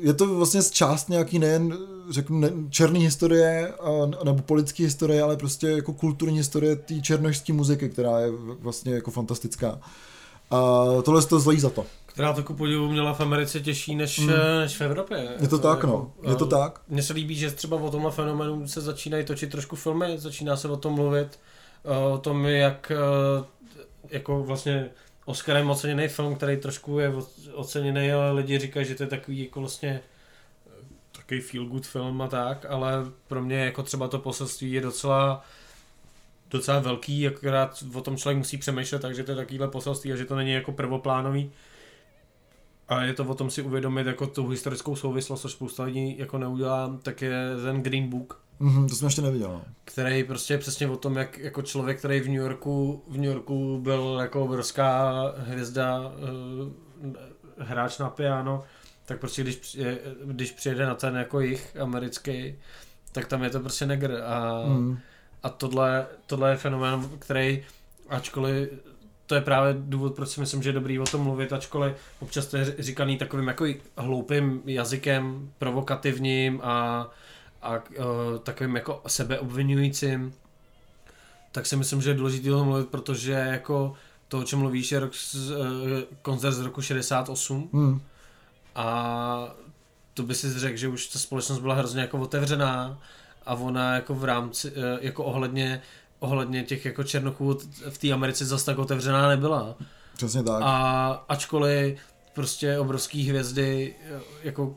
[0.00, 1.78] je to vlastně z část nějaký nejen,
[2.10, 7.52] řeknu, ne, černý historie a, nebo politické historie, ale prostě jako kulturní historie té černožské
[7.52, 9.80] muziky, která je vlastně jako fantastická.
[10.50, 14.18] A tohle to zlý za to která to ku podivu měla v Americe těžší než,
[14.18, 14.32] mm.
[14.60, 15.28] než v Evropě.
[15.40, 16.12] Je to tak, no.
[16.28, 16.80] Je to tak.
[16.88, 20.68] Mně se líbí, že třeba o tomhle fenoménu se začínají točit trošku filmy, začíná se
[20.68, 21.38] o tom mluvit,
[22.12, 22.92] o tom, jak
[24.10, 24.90] jako vlastně
[25.24, 27.12] Oscarem oceněný film, který trošku je
[27.52, 30.00] oceněný, ale lidi říkají, že to je takový jako vlastně
[31.16, 32.92] takový feel good film a tak, ale
[33.28, 35.44] pro mě jako třeba to poselství je docela
[36.54, 40.24] docela velký, akorát o tom člověk musí přemýšlet, takže to je takovýhle poselství a že
[40.24, 41.50] to není jako prvoplánový.
[42.88, 46.38] A je to o tom si uvědomit jako tu historickou souvislost, což spousta lidí jako
[46.38, 47.32] neudělá, tak je
[47.62, 48.40] ten Green Book.
[48.60, 49.48] Mm-hmm, to jsem ještě neviděl.
[49.48, 49.64] No.
[49.84, 53.30] Který prostě je přesně o tom, jak jako člověk, který v New Yorku, v New
[53.30, 57.12] Yorku byl jako obrovská hvězda, uh,
[57.58, 58.62] hráč na piano,
[59.06, 59.78] tak prostě když,
[60.24, 62.54] když přijede na ten jako jich americký,
[63.12, 64.98] tak tam je to prostě negr a, mm.
[65.44, 67.64] A tohle, tohle je fenomén, který
[68.08, 68.68] ačkoliv
[69.26, 72.46] to je právě důvod, proč si myslím, že je dobrý o tom mluvit, ačkoliv občas
[72.46, 73.66] to je říkaný takovým jako
[73.96, 77.08] hloupým jazykem, provokativním a,
[77.62, 80.34] a uh, takovým jako sebeobvinujícím,
[81.52, 83.94] tak si myslím, že je důležité o tom mluvit, protože jako
[84.28, 85.56] to, o čem mluvíš, je rok z, uh,
[86.22, 88.00] koncert z roku 68 Hmm.
[88.74, 89.54] a
[90.14, 92.98] to by si řekl, že už ta společnost byla hrozně jako otevřená
[93.46, 95.82] a ona jako v rámci, eh, jako ohledně,
[96.18, 97.58] ohledně těch jako černochů
[97.90, 99.74] v té Americe zase tak otevřená nebyla.
[100.16, 100.62] Přesně tak.
[100.62, 101.98] A ačkoliv
[102.34, 104.74] prostě obrovský hvězdy eh, jako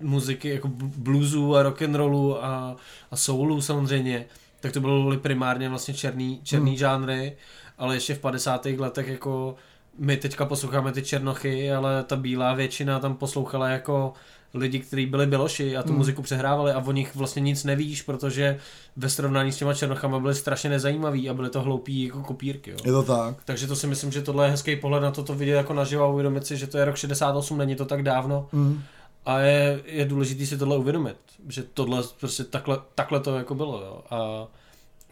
[0.00, 2.76] muziky, jako bluesu a rock and rollu a,
[3.10, 4.26] a soulu samozřejmě,
[4.60, 6.78] tak to byly primárně vlastně černý, černý hmm.
[6.78, 7.36] žánry,
[7.78, 8.66] ale ještě v 50.
[8.66, 9.54] letech jako
[9.98, 14.12] my teďka posloucháme ty černochy, ale ta bílá většina tam poslouchala jako
[14.54, 15.98] lidi, kteří byli Beloši a tu hmm.
[15.98, 18.58] muziku přehrávali a o nich vlastně nic nevíš, protože
[18.96, 22.70] ve srovnání s těma černochama byly strašně nezajímaví a byly to hloupí jako kopírky.
[22.70, 22.76] Jo.
[22.84, 23.34] Je to tak.
[23.44, 26.04] Takže to si myslím, že tohle je hezký pohled na to, to vidět jako naživo
[26.04, 28.48] a uvědomit si, že to je rok 68, není to tak dávno.
[28.52, 28.82] Hmm.
[29.26, 31.16] A je, je důležité si tohle uvědomit,
[31.48, 33.80] že tohle prostě takhle, takhle to jako bylo.
[33.80, 34.02] Jo.
[34.10, 34.46] A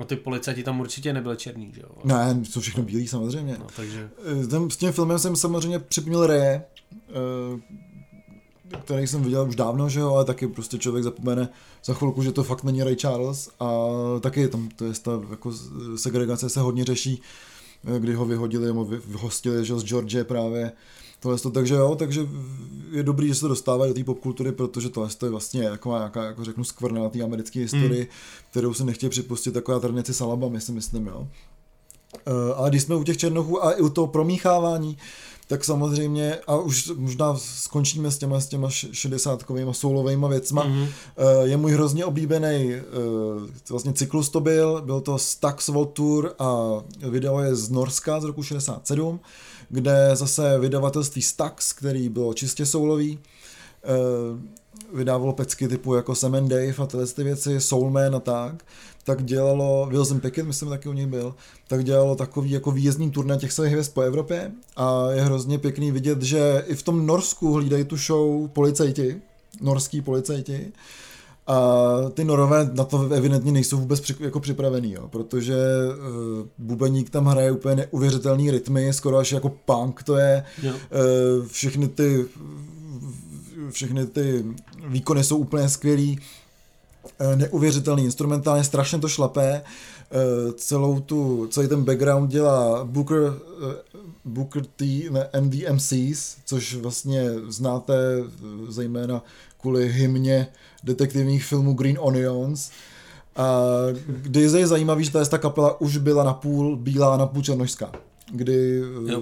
[0.00, 1.88] a ty policajti tam určitě nebyli černý, že jo?
[2.04, 3.56] Ne, jsou všechno bílí samozřejmě.
[3.58, 4.10] No, takže...
[4.68, 6.64] S tím filmem jsem samozřejmě připomněl Reje,
[8.84, 11.48] který jsem viděl už dávno, že jo, ale taky prostě člověk zapomene
[11.84, 13.86] za chvilku, že to fakt není Ray Charles a
[14.20, 15.52] taky tam, to je ta jako
[15.96, 17.22] segregace se hodně řeší,
[17.98, 20.72] kdy ho vyhodili, nebo vyhostili, že z George právě
[21.20, 22.28] tohle to, takže jo, takže
[22.90, 25.98] je dobrý, že se to dostává do té popkultury, protože tohle to je vlastně taková
[25.98, 28.10] nějaká, jako řeknu, skvrna na té americké historii, hmm.
[28.50, 31.28] kterou se nechtějí připustit taková tradice salabami, si myslím, jo.
[32.56, 34.98] A když jsme u těch černochů a i u toho promíchávání,
[35.46, 40.88] tak samozřejmě, a už možná skončíme s těma, s těma šedesátkovými soulovými věcma, mm-hmm.
[41.42, 42.72] je můj hrozně oblíbený
[43.70, 48.24] vlastně cyklus to byl, byl to Stax World Tour a video je z Norska z
[48.24, 49.20] roku 67,
[49.70, 53.18] kde zase vydavatelství Stax, který bylo čistě soulový,
[54.94, 58.64] vydávalo pecky typu jako Sam Dave a tyhle ty věci, Soulman a tak,
[59.04, 61.34] tak dělalo, Wilson Pickett, myslím, taky u něj byl,
[61.68, 65.92] tak dělalo takový jako výjezdní turné těch svých hvězd po Evropě a je hrozně pěkný
[65.92, 69.22] vidět, že i v tom Norsku hlídají tu show policajti,
[69.60, 70.72] norský policajti,
[71.50, 77.10] a ty norové na to evidentně nejsou vůbec při, jako připravený, jo, protože uh, bubeník
[77.10, 80.44] tam hraje úplně neuvěřitelný rytmy, skoro až jako punk to je.
[80.62, 82.26] Uh, všechny ty
[83.70, 84.44] všechny ty
[84.88, 86.18] výkony jsou úplně skvělý,
[87.18, 89.62] eh, neuvěřitelný instrumentálně, strašně to šlapé,
[90.56, 93.32] celou tu, celý ten background dělá Booker,
[94.24, 94.84] Booker T
[95.32, 97.94] and the MCs, což vlastně znáte
[98.68, 99.22] zejména
[99.60, 100.46] kvůli hymně
[100.84, 102.70] detektivních filmů Green Onions.
[103.36, 103.62] A
[104.06, 107.92] kdy je zajímavý, že ta kapela už byla na půl bílá, na půl černožská.
[108.32, 109.20] Kdy jo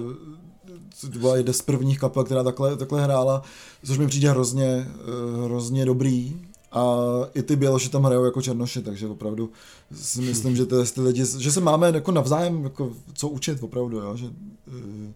[1.07, 3.41] byla jedna z prvních kapel, která takhle, takhle hrála,
[3.85, 6.41] což mi přijde hrozně, eh, hrozně dobrý.
[6.71, 6.97] A
[7.33, 9.49] i ty běloši tam hrajou jako černoši, takže opravdu
[9.93, 13.97] si myslím, že, ty, ty lidi, že se máme jako navzájem jako co učit opravdu,
[13.97, 14.17] jo?
[14.17, 14.25] že
[14.67, 15.13] eh,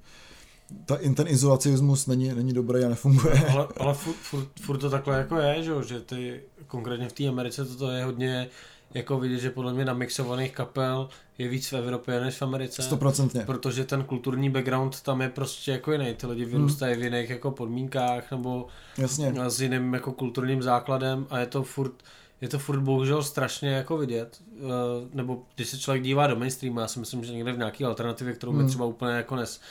[0.86, 3.34] ta, ten izolacismus není, není dobrý a nefunguje.
[3.50, 7.28] Ale, ale furt, furt, furt, to takhle jako je, že, že ty konkrétně v té
[7.28, 8.50] Americe toto je hodně
[8.94, 12.82] jako vidět, že podle mě na mixovaných kapel je víc v Evropě než v Americe.
[12.82, 13.42] Stoprocentně.
[13.46, 16.14] Protože ten kulturní background tam je prostě jako jiný.
[16.14, 17.02] Ty lidi vyrůstají hmm.
[17.02, 18.68] v jiných jako podmínkách nebo
[18.98, 19.34] Jasně.
[19.48, 21.94] s jiným jako kulturním základem a je to furt
[22.42, 24.70] je to furt bohužel strašně jako vidět, uh,
[25.14, 28.34] nebo když se člověk dívá do mainstreamu, já si myslím, že někde v nějaké alternativě,
[28.34, 28.68] kterou my hmm.
[28.68, 29.62] třeba úplně jako nes,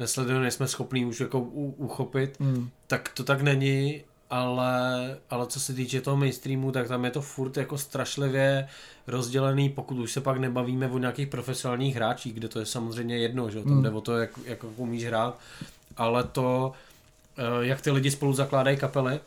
[0.00, 2.70] nesledujeme, nejsme schopní už jako u, uchopit, mm.
[2.86, 7.20] tak to tak není ale, ale co se týče toho mainstreamu, tak tam je to
[7.22, 8.68] furt jako strašlivě
[9.06, 13.50] rozdělený, pokud už se pak nebavíme o nějakých profesionálních hráčích, kde to je samozřejmě jedno,
[13.50, 13.82] že tam hmm.
[13.82, 15.38] jde o to, jak, jak umíš hrát,
[15.96, 16.72] ale to,
[17.38, 19.20] eh, jak ty lidi spolu zakládají kapely,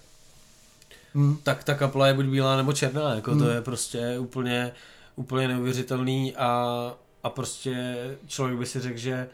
[1.13, 1.37] hmm.
[1.43, 3.39] tak ta kapela je buď bílá nebo černá, jako hmm.
[3.39, 4.71] to je prostě úplně,
[5.15, 6.93] úplně neuvěřitelný a,
[7.23, 7.95] a prostě
[8.27, 9.27] člověk by si řekl, že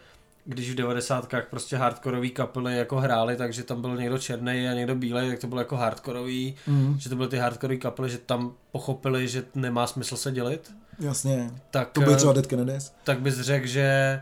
[0.50, 4.96] když v devadesátkách prostě hardkorový kapely jako hráli, takže tam byl někdo černý a někdo
[4.96, 6.96] bílej, tak to bylo jako hardkorový, mm.
[7.00, 10.72] že to byly ty hardkorové kapely, že tam pochopili, že nemá smysl se dělit.
[11.00, 12.94] Jasně, tak, to byl třeba Dead Kennedys.
[13.04, 14.22] Tak bys řekl, že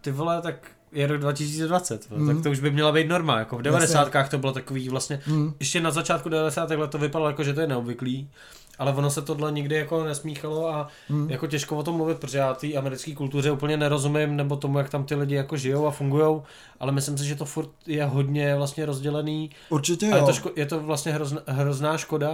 [0.00, 2.26] ty vole, tak je rok 2020, mm.
[2.26, 4.12] tak to už by měla být norma, jako v 90.
[4.30, 5.54] to bylo takový vlastně, mm.
[5.60, 6.70] ještě na začátku 90.
[6.70, 8.30] let to vypadalo jako, že to je neobvyklý,
[8.78, 11.30] ale ono se tohle nikdy jako nesmíchalo a hmm.
[11.30, 14.90] jako těžko o tom mluvit, protože já té americké kultuře úplně nerozumím, nebo tomu, jak
[14.90, 16.40] tam ty lidi jako žijou a fungují,
[16.80, 19.50] ale myslím si, že to furt je hodně vlastně rozdělený.
[19.68, 20.16] Určitě jo.
[20.16, 22.32] je to, ško- je to vlastně hrozná, hrozná škoda,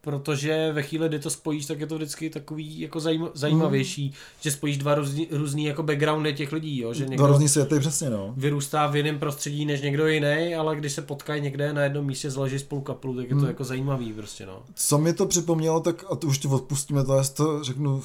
[0.00, 4.12] protože ve chvíli, kdy to spojíš, tak je to vždycky takový jako zajím, zajímavější, mm.
[4.40, 6.94] že spojíš dva různý, různý jako backgroundy těch lidí, jo?
[6.94, 8.34] že někdo dva různý světy, přesně no.
[8.36, 12.30] vyrůstá v jiném prostředí než někdo jiný, ale když se potkají někde na jednom místě,
[12.30, 13.48] založí spolu kapelu, tak je to mm.
[13.48, 14.62] jako zajímavý prostě, no.
[14.74, 18.02] Co mi to připomnělo, tak a to už ti odpustíme, to je to řeknu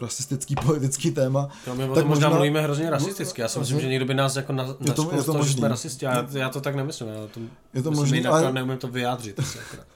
[0.00, 1.48] rasistický politický téma.
[1.66, 3.40] No, my tak možná, mluvíme hrozně rasisticky.
[3.40, 5.54] Já si myslím, že někdo by nás jako na, na je to, je to možný.
[5.54, 6.04] jsme rasisti.
[6.04, 7.08] Já, já, to tak nemyslím.
[7.08, 7.40] Já to,
[7.74, 8.52] je to možný, ale...
[8.52, 9.40] neumím to vyjádřit.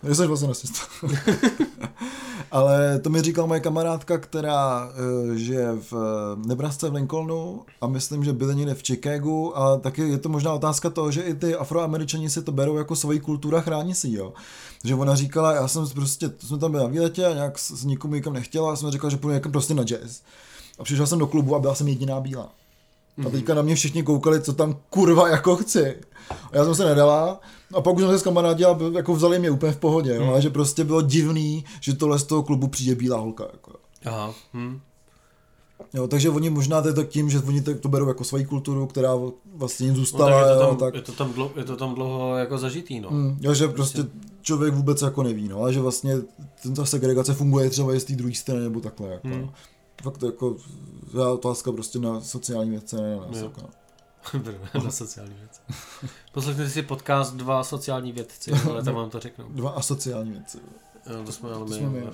[0.02, 0.78] Já jsem vlastně rasista.
[2.50, 7.86] ale to mi říkala moje kamarádka, která uh, žije v uh, Nebrasce v Lincolnu a
[7.86, 11.34] myslím, že byli někde v Chicagu a taky je to možná otázka toho, že i
[11.34, 14.32] ty afroameričani si to berou jako svoji kultura chrání si, jo.
[14.84, 18.14] Že ona říkala, já jsem prostě, jsme tam byli na výletě a nějak s nikomu
[18.14, 20.20] nikam nechtěla a jsem říkal, že půjdu někam prostě na jazz.
[20.78, 22.61] A přišel jsem do klubu a byla jsem jediná bílá.
[23.26, 25.96] A teďka na mě všichni koukali, co tam kurva jako chci.
[26.30, 27.40] A já jsem se nedala.
[27.74, 30.20] A pak už jsem se s kamarádi a jako vzali mě úplně v pohodě.
[30.20, 30.28] Mm.
[30.28, 33.44] Ale že prostě bylo divný, že tohle z toho klubu přijde bílá holka.
[33.52, 33.72] Jako.
[34.04, 34.34] Aha.
[34.52, 34.80] Hmm.
[35.94, 38.86] Jo, takže oni možná to je to tím, že oni to, berou jako svoji kulturu,
[38.86, 39.10] která
[39.54, 40.30] vlastně jim zůstala.
[40.30, 40.94] No, tak je, to tam, jo, tak...
[40.94, 43.10] je, to tam dlouho, je to tam dlouho jako zažitý, no.
[43.10, 44.04] Mm, jo, že prostě
[44.42, 46.14] člověk vůbec jako neví, no, a že vlastně
[46.76, 49.28] ta segregace funguje třeba i z té druhé strany nebo takhle, jako.
[49.28, 49.50] Mm.
[50.02, 50.56] Fakt to jako,
[51.14, 53.70] je otázka prostě na sociální věci, ne na nás, jako.
[54.84, 55.60] na sociální věci.
[56.32, 59.44] Poslechněte si podcast Dva sociální vědci, ale tam vám to řeknu.
[59.48, 60.58] Dva asociální věci.
[61.10, 61.74] Jo, to jsme ale my.
[61.74, 62.06] Jsme my.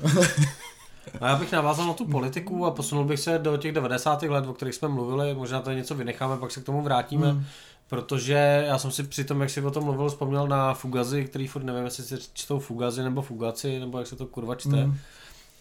[1.21, 4.23] A já bych navázal na tu politiku a posunul bych se do těch 90.
[4.23, 7.45] let, o kterých jsme mluvili, možná tady něco vynecháme, pak se k tomu vrátíme, mm.
[7.89, 11.47] protože já jsem si při tom, jak si o tom mluvil, vzpomněl na Fugazi, který
[11.47, 14.87] furt nevím, jestli si čtou Fugazi nebo Fugaci, nebo jak se to kurva čte.
[14.87, 14.99] Mm.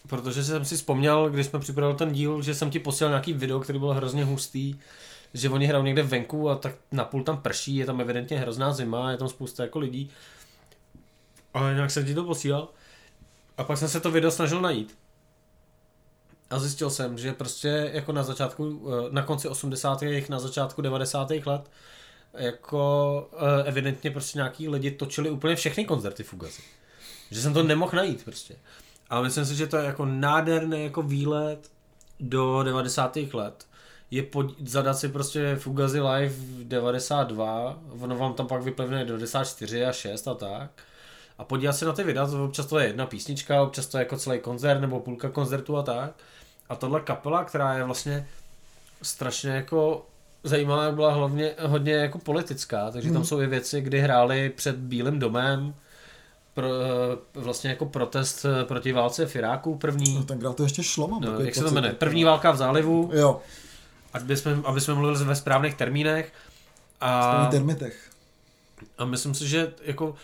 [0.06, 3.60] Protože jsem si vzpomněl, když jsme připravili ten díl, že jsem ti posílal nějaký video,
[3.60, 4.74] který byl hrozně hustý,
[5.34, 9.10] že oni hrajou někde venku a tak napůl tam prší, je tam evidentně hrozná zima,
[9.10, 10.10] je tam spousta jako lidí.
[11.54, 12.68] Ale nějak jsem ti to posílal.
[13.56, 14.98] A pak jsem se to video snažil najít.
[16.50, 20.28] A zjistil jsem, že prostě jako na začátku, eh, na konci 80.
[20.28, 21.46] na začátku 90.
[21.46, 21.70] let,
[22.34, 26.62] jako eh, evidentně prostě nějaký lidi točili úplně všechny koncerty Fugazi.
[27.30, 28.56] Že jsem to nemohl najít prostě.
[29.10, 31.70] Ale myslím si, že to je jako nádherný jako výlet
[32.20, 33.16] do 90.
[33.16, 33.66] let.
[34.10, 36.34] Je pod, zadat si prostě Fugazi Live
[36.64, 40.70] 92, ono vám tam pak vyplivne 94 a 6 a tak.
[41.38, 44.02] A podívat se na ty videa, to občas to je jedna písnička, občas to je
[44.02, 46.12] jako celý koncert nebo půlka koncertu a tak.
[46.68, 48.28] A tohle kapela, která je vlastně
[49.02, 50.06] strašně jako
[50.44, 53.16] zajímavá, byla hlavně hodně jako politická, takže hmm.
[53.16, 55.74] tam jsou i věci, kdy hráli před Bílým domem,
[56.58, 56.68] pro,
[57.34, 60.14] eh, vlastně jako protest eh, proti válce v Iráku první.
[60.14, 61.92] No, tenkrát to ještě šlo, mám no, Jak se to jmenuje?
[61.92, 63.10] První válka v zálivu.
[63.12, 63.40] Jo.
[64.12, 66.32] Aby jsme, aby jsme mluvili ve správných termínech.
[67.00, 68.10] A, termitech.
[68.98, 70.14] A myslím si, že jako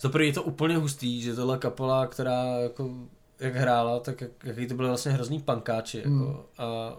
[0.00, 2.90] za první je to úplně hustý, že tohle kapela, která jako
[3.40, 5.98] jak hrála, tak jak, jaký to byly vlastně hrozný pankáči.
[5.98, 6.36] Jako, hmm.
[6.58, 6.96] a,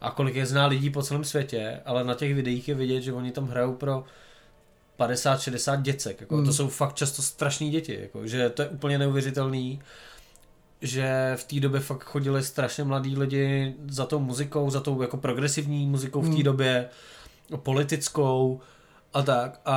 [0.00, 3.12] a kolik je zná lidí po celém světě, ale na těch videích je vidět, že
[3.12, 4.04] oni tam hrajou pro
[5.00, 6.20] 50-60 děcek.
[6.20, 6.46] Jako, hmm.
[6.46, 7.98] To jsou fakt často strašní děti.
[8.00, 9.80] Jako, že to je úplně neuvěřitelný
[10.82, 15.16] že v té době fakt chodili strašně mladí lidi za tou muzikou, za tou jako
[15.16, 16.42] progresivní muzikou v té hmm.
[16.42, 16.88] době,
[17.56, 18.60] politickou,
[19.14, 19.60] a tak.
[19.64, 19.76] A,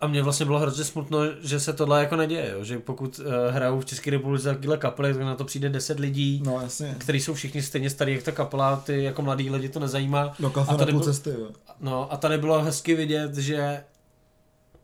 [0.00, 2.64] a mě vlastně bylo hrozně smutno, že se tohle jako neděje, jo?
[2.64, 6.42] že pokud uh, hrajou v České republice takové kapely, tak na to přijde 10 lidí,
[6.44, 6.94] no, jasně.
[6.98, 10.34] kteří jsou všichni stejně starý jak ta kapela, ty jako mladí lidi to nezajímá.
[10.38, 11.48] No, a tady bylo, cesty, jo.
[11.80, 13.84] No a tady bylo hezky vidět, že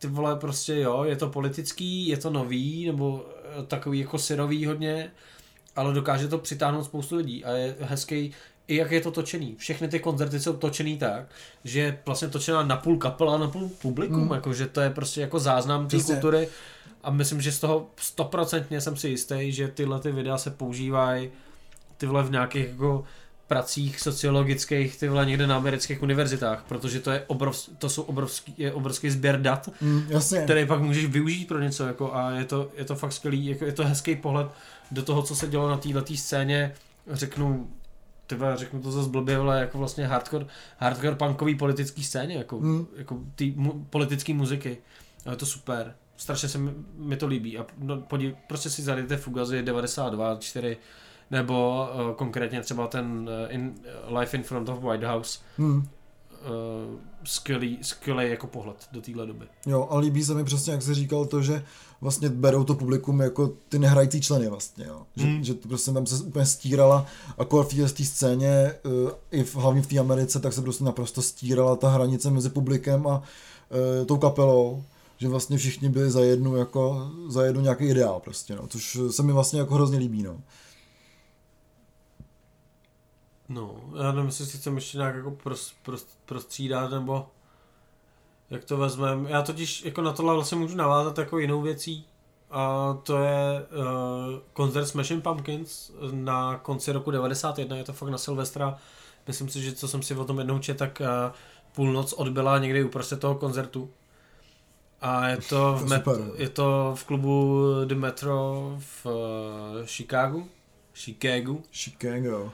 [0.01, 3.25] ty vole prostě jo, je to politický, je to nový, nebo
[3.59, 5.11] eh, takový jako syrový hodně,
[5.75, 8.33] ale dokáže to přitáhnout spoustu lidí a je hezký
[8.67, 9.55] i jak je to točený.
[9.57, 11.25] Všechny ty koncerty jsou točený tak,
[11.63, 14.31] že je vlastně točená na půl kapela, na půl publikum, hmm.
[14.31, 16.49] jako, že to je prostě jako záznam té kultury
[17.03, 21.31] a myslím, že z toho stoprocentně jsem si jistý, že tyhle ty videa se používají
[21.97, 23.03] tyhle v nějakých jako
[23.51, 28.53] pracích sociologických ty vole někde na amerických univerzitách, protože to je obrov, to jsou obrovský,
[28.57, 30.41] je obrovský sběr dat, mm, jasně.
[30.41, 33.65] který pak můžeš využít pro něco jako a je to, je to fakt skvělý, jako
[33.65, 34.47] je to hezký pohled
[34.91, 36.73] do toho, co se dělo na této scéně,
[37.07, 37.69] řeknu
[38.27, 40.45] tyba, řeknu to zase blbě, ale jako vlastně hardcore,
[40.77, 42.87] hardcore punkový politický scéně, jako, hmm.
[42.95, 44.77] jako ty mu, politické muziky.
[45.25, 45.95] A je to super.
[46.17, 47.57] Strašně se mi, mi to líbí.
[47.57, 50.77] A no, podív, prostě si zadejte Fugazi 92, 4,
[51.31, 53.73] nebo uh, konkrétně třeba ten uh, in,
[54.09, 55.39] uh, Life in Front of White House.
[55.57, 55.87] Hmm
[56.41, 59.45] uh, skvělý, skvělý jako pohled do téhle doby.
[59.65, 61.63] Jo, a líbí se mi přesně, jak jsi říkal, to, že
[62.01, 65.01] vlastně berou to publikum jako ty nehrající členy vlastně, jo.
[65.15, 65.43] Že, mm.
[65.43, 67.05] že to prostě tam se úplně stírala,
[67.37, 71.21] jako v té scéně, uh, i v, hlavně v té Americe, tak se prostě naprosto
[71.21, 74.83] stírala ta hranice mezi publikem a uh, tou kapelou
[75.17, 79.23] že vlastně všichni byli za jednu, jako, za jednu nějaký ideál prostě, no, což se
[79.23, 80.37] mi vlastně jako hrozně líbí, no.
[83.53, 87.27] No, já nevím, jestli si chceme ještě nějak jako pros, pros, prostřídat, nebo
[88.49, 89.29] jak to vezmeme.
[89.29, 92.05] Já totiž jako na tohle vlastně můžu navázat jako jinou věcí,
[92.51, 98.17] a to je uh, koncert Smashing Pumpkins na konci roku 91, je to fakt na
[98.17, 98.77] Silvestra.
[99.27, 101.35] Myslím si, že co jsem si o tom jednou čet, tak uh,
[101.75, 103.89] půlnoc odbyla někdy uprostřed toho koncertu.
[105.01, 109.11] A je to, v, met- je to v klubu The Metro v uh,
[109.85, 110.49] Chicagu.
[110.93, 111.57] Chicago.
[111.71, 112.51] Chicago.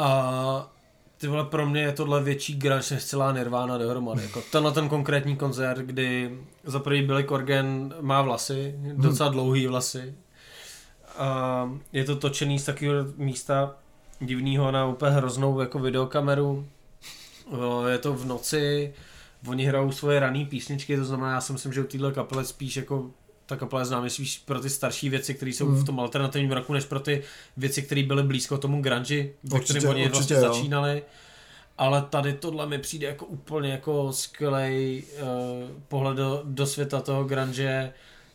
[0.00, 0.72] A
[1.18, 4.22] ty vole, pro mě je tohle větší grunge než celá Nirvana dohromady.
[4.22, 10.14] Jako tenhle ten konkrétní koncert, kdy za prvý Billy Corgan má vlasy, docela dlouhý vlasy.
[11.18, 13.76] A je to točený z takového místa
[14.20, 16.66] divného na úplně hroznou jako videokameru.
[17.88, 18.94] Je to v noci,
[19.46, 22.76] oni hrajou svoje rané písničky, to znamená, já si myslím, že u téhle kapele spíš
[22.76, 23.10] jako
[23.50, 25.82] ta kapela je známá spíš pro ty starší věci, které jsou mm.
[25.82, 27.22] v tom alternativním roku, než pro ty
[27.56, 30.42] věci, které byly blízko tomu grunge, ve kterém oni určitě, vlastně jo.
[30.42, 31.02] začínali.
[31.78, 35.28] Ale tady tohle mi přijde jako úplně jako skvělý uh,
[35.88, 37.92] pohled do, do světa toho grunge,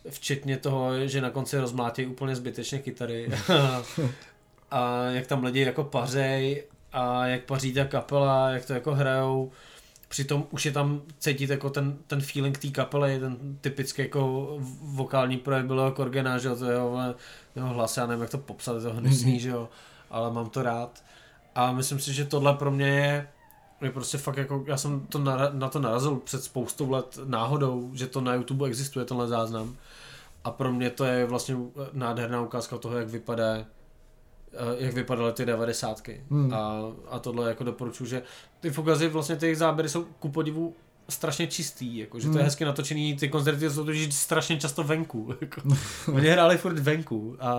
[0.10, 3.30] včetně toho, že na konci rozmlátí úplně zbytečně kytary.
[4.72, 6.64] a jak tam lidi jako pařej
[6.94, 9.52] a jak paří ta kapela, jak to jako hrajou
[10.08, 14.48] přitom už je tam cítit jako ten, ten feeling té kapely, ten typický jako
[14.82, 16.98] vokální projev bylo Korgena, že jo, to jeho,
[17.56, 19.70] jeho hlas, já nevím, jak to popsat, je to hnusný, že jo,
[20.10, 21.04] ale mám to rád.
[21.56, 23.28] A myslím si, že tohle pro mě je,
[23.82, 27.92] je prostě fakt jako, já jsem to na, na to narazil před spoustou let náhodou,
[27.94, 29.76] že to na YouTube existuje, tenhle záznam.
[30.44, 31.58] A pro mě to je vlastně
[31.94, 33.66] nádherná ukázka toho, jak vypadá
[34.78, 36.24] jak vypadaly ty devadesátky.
[36.32, 36.54] Hmm.
[36.54, 38.22] A, a tohle jako doporučuji, že
[38.60, 40.76] ty fugazy, vlastně ty záběry jsou ku podivu
[41.10, 42.46] strašně čistý, jako, že to je hmm.
[42.46, 45.36] hezky natočený, ty koncerty jsou totiž strašně často venku.
[45.42, 45.62] Jako.
[46.14, 47.52] Oni hráli furt venku a,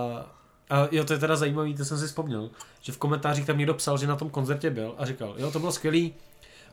[0.69, 2.49] a jo, to je teda zajímavý, to jsem si vzpomněl,
[2.81, 5.59] že v komentářích tam někdo psal, že na tom koncertě byl a říkal, jo, to
[5.59, 6.13] bylo skvělý,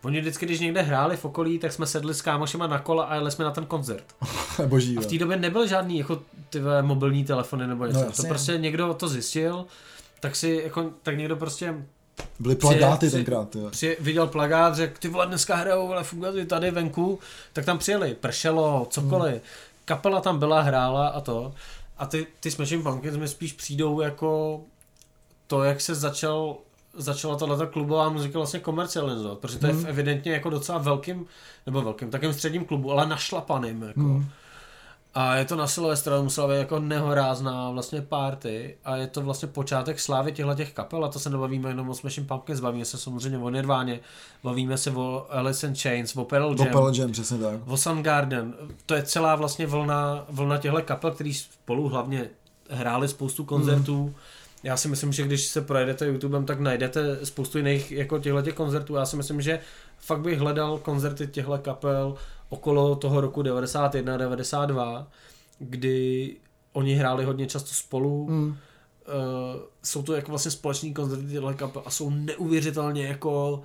[0.04, 3.14] Oni vždycky, když někde hráli v okolí, tak jsme sedli s kámošema na kola a
[3.14, 4.04] jeli jsme na ten koncert.
[4.66, 8.00] Boží, a v té době nebyl žádný jako ty mobilní telefony nebo něco.
[8.00, 9.66] No, to prostě někdo to zjistil,
[10.24, 11.74] tak si jako, tak někdo prostě
[12.38, 13.56] byly plagáty při, tenkrát.
[13.56, 13.70] Jo.
[13.70, 17.18] Při, viděl plagát, řekl, ty vole, dneska hrajou ale funguje tady venku,
[17.52, 19.32] tak tam přijeli, pršelo, cokoliv.
[19.32, 19.42] Hmm.
[19.84, 21.54] Kapela tam byla, hrála a to.
[21.98, 24.60] A ty, ty Smashing Pumpkins mi spíš přijdou jako
[25.46, 26.56] to, jak se začal
[26.94, 29.86] začala tato klubová muzika vlastně komercializovat, protože to je hmm.
[29.86, 31.26] evidentně jako docela velkým,
[31.66, 33.82] nebo velkým, takým středním klubu, ale našlapaným.
[33.82, 34.00] Jako.
[34.00, 34.26] Hmm.
[35.14, 39.48] A je to na Silvestra, musela být jako nehorázná vlastně party a je to vlastně
[39.48, 42.98] počátek slávy těchto těch kapel a to se nebavíme jenom o Smashing Pumpkins, bavíme se
[42.98, 44.00] samozřejmě o Nirváně,
[44.42, 47.60] bavíme se o Alice in Chains, o Pearl Jam, o Pearl Jam přesně tak.
[47.66, 48.54] o Soundgarden,
[48.86, 52.30] to je celá vlastně vlna, vlna těchto kapel, který spolu hlavně
[52.70, 54.14] hráli spoustu koncertů, mm.
[54.64, 58.94] Já si myslím, že když se projedete YouTubem, tak najdete spoustu jiných jako těchto koncertů.
[58.94, 59.60] Já si myslím, že
[59.98, 62.14] fakt bych hledal koncerty těchto kapel
[62.54, 65.06] okolo toho roku 91-92,
[65.58, 66.36] kdy
[66.72, 68.26] oni hráli hodně často spolu.
[68.28, 68.48] Mm.
[68.48, 68.54] Uh,
[69.82, 73.62] jsou to jako vlastně společní koncerty těchto kapel a jsou neuvěřitelně jako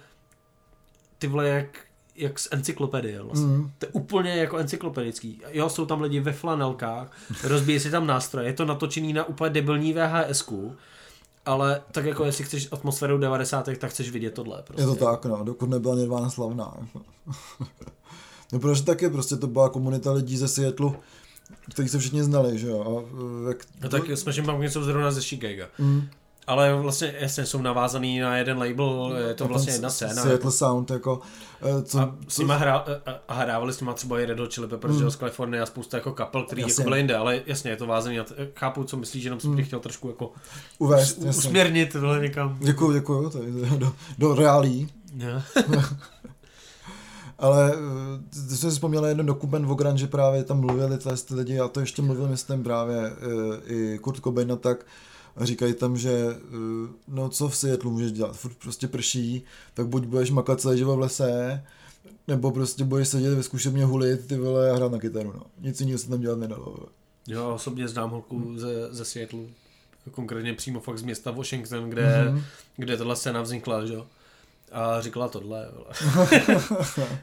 [1.19, 1.79] ty vole jak,
[2.15, 3.47] jak z encyklopedie vlastně.
[3.47, 3.71] Mm.
[3.77, 5.41] To je úplně jako encyklopedický.
[5.51, 7.11] Jo, jsou tam lidi ve flanelkách,
[7.43, 10.75] rozbíjí si tam nástroje, je to natočený na úplně debilní VHSku,
[11.45, 13.69] ale tak jako jestli chceš atmosféru 90.
[13.79, 14.61] tak chceš vidět tohle.
[14.63, 14.81] Prostě.
[14.83, 16.77] Je to tak, no, dokud nebyla Nirvana slavná.
[18.53, 20.95] No protože taky prostě to byla komunita lidí ze Seattleu,
[21.71, 22.81] který se všichni znali, že jo.
[22.87, 22.89] A,
[23.49, 23.57] jak...
[23.81, 25.63] no tak jsme že mám něco zrovna ze Chicago.
[25.79, 26.09] Mm.
[26.47, 30.13] Ale vlastně jasně jsou navázaný na jeden label, je to vlastně jedna scéna.
[30.13, 30.51] Seattle jako.
[30.51, 31.21] Sound, jako...
[31.61, 32.85] Eh, co, a s nima hrá,
[33.27, 35.11] a hrávali s nima třeba i Red Hot Chili Peppers, mm.
[35.11, 36.71] z Kalifornie a spousta jako kapel, který jasně.
[36.71, 38.19] jako byly jinde, ale jasně je to vázaný,
[38.55, 39.63] chápu, co myslíš, jenom jsem mm.
[39.63, 40.31] chtěl trošku jako
[40.77, 42.57] Uvést, us, usměrnit tohle někam.
[42.61, 44.89] Děkuju, děkuju, to je do, do reálí.
[45.17, 45.43] Yeah.
[47.39, 51.59] Ale eh, ty jsi vzpomněl jeden dokument o Grunge, že právě tam mluvili ty lidi,
[51.59, 54.85] a to ještě mluvil, myslím, právě eh, i Kurt Cobain, tak
[55.35, 59.87] a říkají tam, že eh, no co v Seattleu můžeš dělat, furt prostě prší, tak
[59.87, 61.63] buď budeš makat celý život v lese,
[62.27, 65.43] nebo prostě budeš sedět ve zkušebně hulit ty vole a hrát na kytaru, no.
[65.59, 66.77] Nic jiného se tam dělat nedalo.
[67.27, 68.59] Jo, osobně znám holku hmm.
[68.59, 69.47] ze, ze Seattleu,
[70.11, 72.41] konkrétně přímo fakt z města Washington, kde, mm-hmm.
[72.77, 74.07] kde tohle scéna vznikla, že jo.
[74.71, 75.67] A říkala tohle.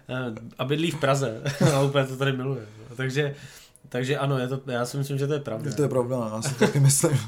[0.58, 1.42] a bydlí v Praze.
[1.74, 2.66] a úplně to tady miluje.
[2.96, 3.34] Takže
[3.88, 5.72] takže ano, je to, já si myslím, že to je pravda.
[5.72, 7.18] To je pravda, já si taky myslím.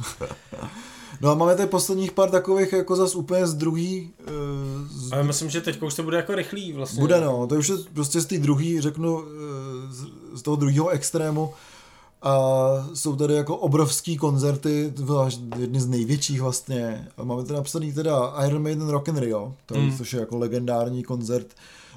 [1.21, 4.11] No a máme tady posledních pár takových jako zas úplně z druhý...
[4.21, 5.13] Uh, z...
[5.13, 7.01] Ale myslím, že teď už to bude jako rychlý vlastně.
[7.01, 9.25] Bude no, to už je prostě z té druhý, řeknu,
[9.89, 10.07] z,
[10.39, 11.55] z toho druhého extrému
[12.23, 14.93] a jsou tady jako obrovský koncerty,
[15.59, 17.09] jedny z největších vlastně.
[17.17, 19.97] A máme tady napsaný teda Iron Maiden Rock in Rio, to, mm.
[19.97, 21.47] což je jako legendární koncert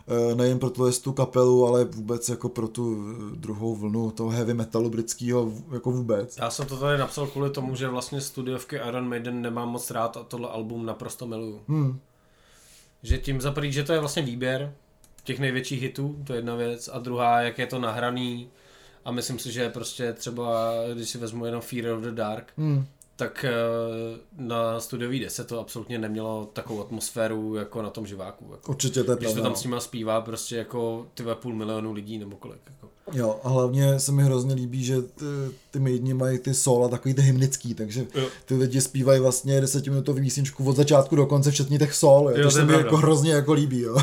[0.07, 0.69] eh, nejen pro
[1.03, 6.37] tu kapelu, ale vůbec jako pro tu druhou vlnu toho heavy metalu britského jako vůbec.
[6.37, 10.17] Já jsem to tady napsal kvůli tomu, že vlastně studiovky Iron Maiden nemám moc rád
[10.17, 11.61] a tohle album naprosto miluju.
[11.67, 11.99] Hmm.
[13.03, 14.73] Že tím zaprý, že to je vlastně výběr
[15.23, 18.49] těch největších hitů, to je jedna věc, a druhá, jak je to nahraný,
[19.05, 22.85] a myslím si, že prostě třeba, když si vezmu jenom Fear of the Dark, hmm.
[23.15, 23.51] tak eh,
[24.37, 28.47] na studiový desce to absolutně nemělo takovou atmosféru jako na tom živáku.
[28.51, 28.71] Jako.
[28.71, 29.57] Určitě to je Když to tam no.
[29.57, 32.61] s nima zpívá prostě jako ty půl milionu lidí nebo kolik.
[32.65, 32.80] Jako.
[33.13, 35.25] Jo, a hlavně se mi hrozně líbí, že ty,
[35.71, 38.27] ty maidni mají ty sola takový ty hymnický, takže jo.
[38.45, 42.43] ty lidi zpívají vlastně desetiminutový písničku od začátku do konce, včetně těch sol, jo, jo
[42.43, 43.97] to se mi jako hrozně jako líbí, jo.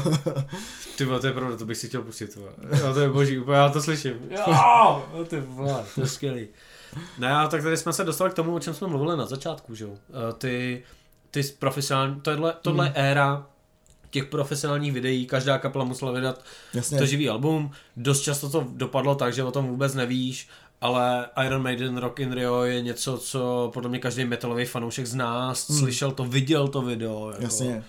[0.97, 2.39] ty to je pravda, to bych si chtěl pustit,
[2.81, 4.15] jo, to je boží, úplně já to slyším.
[4.31, 6.49] Jo, ty vole, to je skvělý.
[7.19, 9.75] Ne, a tak tady jsme se dostali k tomu, o čem jsme mluvili na začátku,
[9.75, 9.91] že jo.
[9.91, 10.83] Eh, ty,
[11.31, 12.95] ty profesionální, tohle, tohle hmm.
[12.97, 13.47] éra
[14.11, 16.45] těch profesionálních videí, každá kapela musela vydat
[16.75, 16.99] Jasně.
[16.99, 17.71] to živý album.
[17.97, 20.49] Dost často to dopadlo tak, že o tom vůbec nevíš,
[20.81, 25.47] ale Iron Maiden Rock in Rio je něco, co podle mě každý metalový fanoušek zná,
[25.47, 25.79] hmm.
[25.79, 27.31] slyšel to, viděl to video.
[27.31, 27.43] Jako.
[27.43, 27.85] Jasně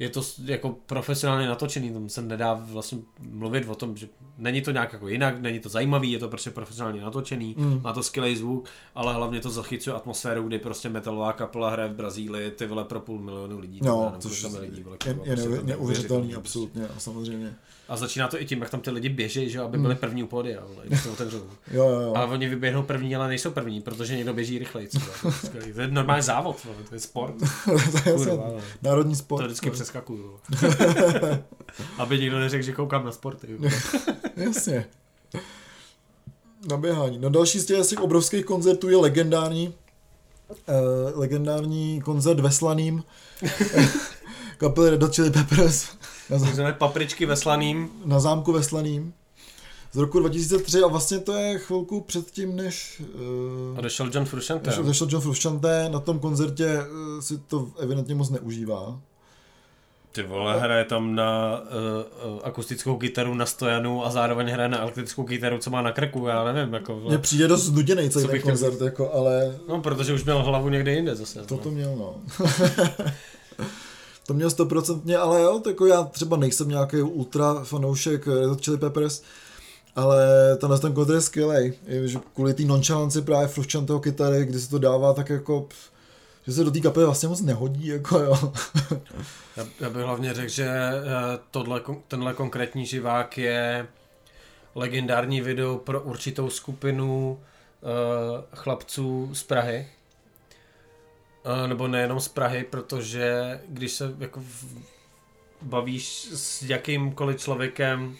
[0.00, 4.70] je to jako profesionálně natočený, tam se nedá vlastně mluvit o tom, že není to
[4.70, 7.80] nějak jako jinak, není to zajímavý, je to prostě profesionálně natočený, mm.
[7.82, 11.94] má to skvělý zvuk, ale hlavně to zachycuje atmosféru, kdy prostě metalová kapela hraje v
[11.94, 13.80] Brazílii, ty vole pro půl milionu lidí.
[13.82, 17.54] No, což je, lidí, vole, je, je neuvěřitelný, absolutně, samozřejmě.
[17.90, 20.00] A začíná to i tím, jak tam ty lidi běží, že aby byli hmm.
[20.00, 20.62] první u pódia,
[21.04, 21.38] to otevřou.
[21.70, 22.12] jo, jo, jo.
[22.16, 24.88] Ale oni vyběhnou první, ale nejsou první, protože někdo běží rychleji.
[25.74, 26.56] to je normální závod,
[26.88, 27.34] to je sport.
[28.04, 28.50] to je Kurva,
[28.82, 29.40] národní sport.
[29.40, 30.40] To vždycky přeskakuju.
[31.98, 33.58] aby nikdo neřekl, že koukám na sporty.
[34.36, 34.86] Jasně.
[36.70, 37.18] Na běhání.
[37.18, 39.74] No další z těch, obrovských koncertů je legendární
[40.48, 43.04] uh, legendární koncert ve Slaným
[44.58, 45.99] kapely Red Hot Chili Peppers
[46.30, 46.74] na zám...
[46.78, 47.88] papričky veslaným.
[48.04, 49.12] Na zámku veslaným.
[49.92, 53.02] Z roku 2003 a vlastně to je chvilku předtím, než...
[53.72, 54.70] Uh, a došel John Frusciante.
[54.70, 59.00] Došel, došel John Frusciante, na tom koncertě uh, si to evidentně moc neužívá.
[60.12, 65.24] Ty vole, hraje tam na uh, akustickou kytaru na stojanu a zároveň hraje na elektrickou
[65.24, 67.00] kytaru, co má na krku, já nevím, jako...
[67.08, 68.86] Mně přijde dost nuděnej celý ten koncert, chtěl...
[68.86, 69.58] jako, ale...
[69.68, 71.42] No, protože už měl hlavu někde jinde zase.
[71.42, 72.14] To to měl, no.
[74.30, 78.78] To měl stoprocentně, ale jo, jako já třeba nejsem nějaký ultra fanoušek Red Hot Chili
[78.78, 79.22] Peppers,
[79.96, 80.26] ale
[80.56, 81.72] tenhle ten kontr je skvělý.
[82.04, 85.68] Že kvůli té nonchalanci právě Fruscianteho kytary, kdy se to dává tak jako
[86.46, 88.52] že se do té kapely vlastně moc nehodí, jako jo.
[89.56, 93.86] já, já bych hlavně řekl, že eh, tohle, tenhle konkrétní živák je
[94.74, 97.38] legendární video pro určitou skupinu
[97.80, 97.88] uh,
[98.54, 99.88] chlapců z Prahy,
[101.66, 104.42] nebo nejenom z Prahy, protože když se jako
[105.62, 108.16] bavíš s jakýmkoliv člověkem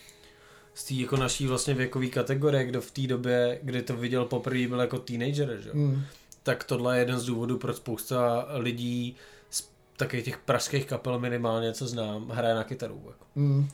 [0.75, 4.67] z té jako naší vlastně věkové kategorie, kdo v té době, kdy to viděl poprvé,
[4.67, 5.71] byl jako teenager, že?
[5.73, 6.03] Mm.
[6.43, 9.17] tak tohle je jeden z důvodů, proč spousta lidí
[9.51, 13.03] z takových těch pražských kapel minimálně, co znám, hraje na kytaru.
[13.07, 13.25] Jako.
[13.35, 13.69] Mm.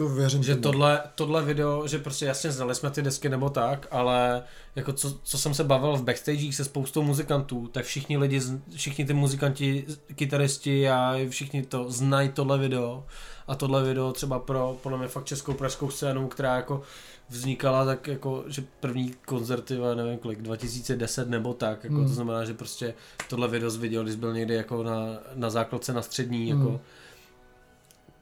[0.00, 0.42] To věřím.
[0.42, 4.42] Že tohle, tohle video, že prostě jasně znali jsme ty desky nebo tak, ale
[4.76, 8.40] jako co, co jsem se bavil v backstage se spoustou muzikantů, tak všichni lidi,
[8.76, 13.04] všichni ty muzikanti, kytaristi a všichni to znají tohle video
[13.48, 16.82] a tohle video třeba pro podle mě fakt českou pražskou scénu, která jako
[17.28, 22.06] vznikala tak jako, že první koncerty, nevím kolik, 2010 nebo tak, jako hmm.
[22.06, 22.94] to znamená, že prostě
[23.28, 26.60] tohle video viděl, když byl někde jako na, na základce na střední, hmm.
[26.60, 26.80] jako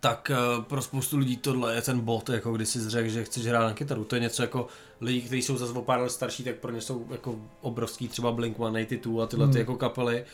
[0.01, 3.47] tak uh, pro spoustu lidí tohle je ten bod, jako když si řekl, že chceš
[3.47, 4.05] hrát na kytaru.
[4.05, 4.67] To je něco jako
[5.01, 8.33] lidi, kteří jsou zase o pár let starší, tak pro ně jsou jako obrovský třeba
[8.33, 9.53] Blink-182 a tyhle hmm.
[9.53, 10.25] ty jako kapely,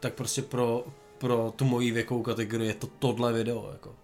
[0.00, 0.84] tak prostě pro,
[1.18, 3.68] pro tu moji věkovou kategorii je to tohle video.
[3.72, 3.94] Jako.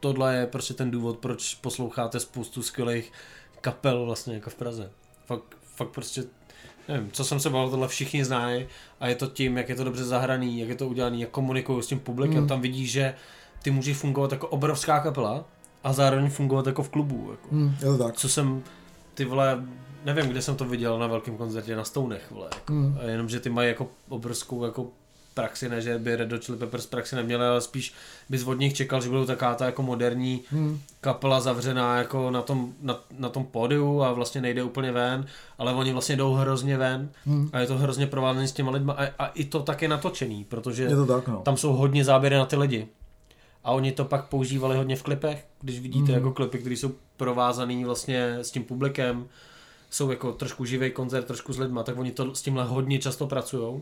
[0.00, 3.12] Tohle je prostě ten důvod, proč posloucháte spoustu skvělých
[3.60, 4.90] kapel vlastně jako v Praze.
[5.26, 6.24] Fakt, fakt prostě
[6.88, 8.66] nevím, co jsem se bavil, tohle všichni znají
[9.00, 11.82] a je to tím, jak je to dobře zahraný, jak je to udělaný, jak komunikují
[11.82, 12.48] s tím publikem, hmm.
[12.48, 13.14] tam vidíš, že
[13.62, 15.44] ty můžeš fungovat jako obrovská kapela
[15.84, 17.28] a zároveň fungovat jako v klubu.
[17.30, 17.48] Jako.
[17.52, 18.16] Hmm, je to tak.
[18.16, 18.62] Co jsem,
[19.14, 19.64] ty vole,
[20.04, 22.48] nevím, kde jsem to viděl na velkém koncertě na Stounech, vole.
[22.54, 22.72] Jako.
[22.72, 22.98] Hmm.
[23.00, 24.86] A jenom, že ty mají jako obrovskou jako
[25.34, 27.94] praxi, ne, že by Red Hot Chili Peppers praxi neměli, ale spíš
[28.28, 30.80] bys od nich čekal, že budou taková ta jako moderní hmm.
[31.00, 35.26] kapela zavřená jako na tom, na, na tom pódiu a vlastně nejde úplně ven,
[35.58, 37.50] ale oni vlastně jdou hrozně ven hmm.
[37.52, 40.44] a je to hrozně provázané s těma lidma a, a i to tak je natočený,
[40.44, 41.40] protože je to tak, no.
[41.40, 42.88] tam jsou hodně záběry na ty lidi
[43.64, 46.14] a oni to pak používali hodně v klipech, když vidíte mm.
[46.14, 49.28] jako klipy, které jsou provázané vlastně s tím publikem,
[49.90, 53.26] jsou jako trošku živý koncert, trošku s lidma, tak oni to s tímhle hodně často
[53.26, 53.80] pracují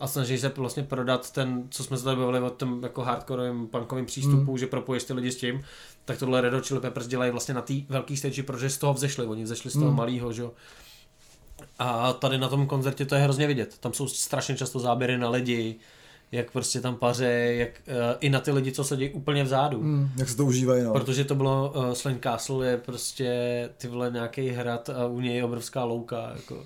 [0.00, 3.66] a snaží se vlastně prodat ten, co jsme se tady bavili o tom jako hardcoreovém
[3.66, 4.58] punkovém přístupu, mm.
[4.58, 5.62] že propojíš ty lidi s tím,
[6.04, 8.94] tak tohle Red Hot Chili Peppers dělají vlastně na té velké stage, protože z toho
[8.94, 9.96] vzešli, oni vzešli z toho mm.
[9.96, 10.42] malého, že
[11.78, 13.78] A tady na tom koncertě to je hrozně vidět.
[13.78, 15.76] Tam jsou strašně často záběry na lidi,
[16.32, 19.82] jak prostě tam paře, jak uh, i na ty lidi, co sedí úplně vzadu.
[19.82, 20.92] Mm, jak se to užívají, no.
[20.92, 25.36] Protože to bylo, uh, Slane Castle je prostě ty vole nějaký hrad a u něj
[25.36, 26.64] je obrovská louka, jako.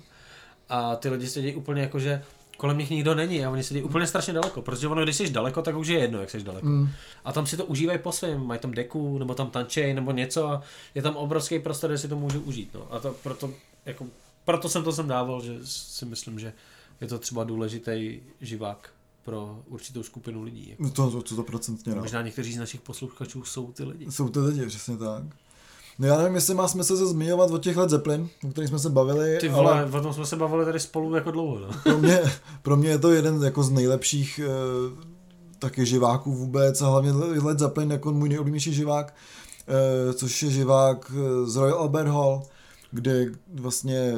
[0.69, 2.23] A ty lidi sedí úplně jako, že
[2.57, 5.61] kolem nich nikdo není a oni sedí úplně strašně daleko, protože ono, když jsi daleko,
[5.61, 6.67] tak už je jedno, jak jsi daleko.
[6.67, 6.89] Mm.
[7.25, 10.47] A tam si to užívají po svém, mají tam deku, nebo tam tančej, nebo něco
[10.47, 10.61] a
[10.95, 12.73] je tam obrovský prostor, kde si to můžu užít.
[12.73, 12.87] No.
[12.91, 13.51] A to proto,
[13.85, 14.05] jako,
[14.45, 16.53] proto jsem to sem dával, že si myslím, že
[17.01, 18.89] je to třeba důležitý živák
[19.25, 20.69] pro určitou skupinu lidí.
[20.69, 20.83] Jako.
[20.83, 22.01] No to, to, to, to procentně, no.
[22.01, 24.11] Možná někteří z našich posluchačů jsou ty lidi.
[24.11, 25.23] Jsou ty lidi, přesně tak.
[25.99, 28.79] No já nevím, jestli má smysl se zmiňovat o těch let Zeppelin, o kterých jsme
[28.79, 29.37] se bavili.
[29.39, 29.91] Ty vole, ale...
[29.99, 31.59] o tom jsme se bavili tady spolu jako dlouho.
[31.59, 31.69] No.
[31.83, 32.21] pro, mě,
[32.61, 35.03] pro mě je to jeden jako z nejlepších uh,
[35.59, 39.15] taky živáků vůbec a hlavně Led Zeppelin jako můj nejoblíbenější živák,
[40.07, 41.11] uh, což je živák
[41.45, 42.43] z Royal Albert Hall
[42.95, 44.13] kde vlastně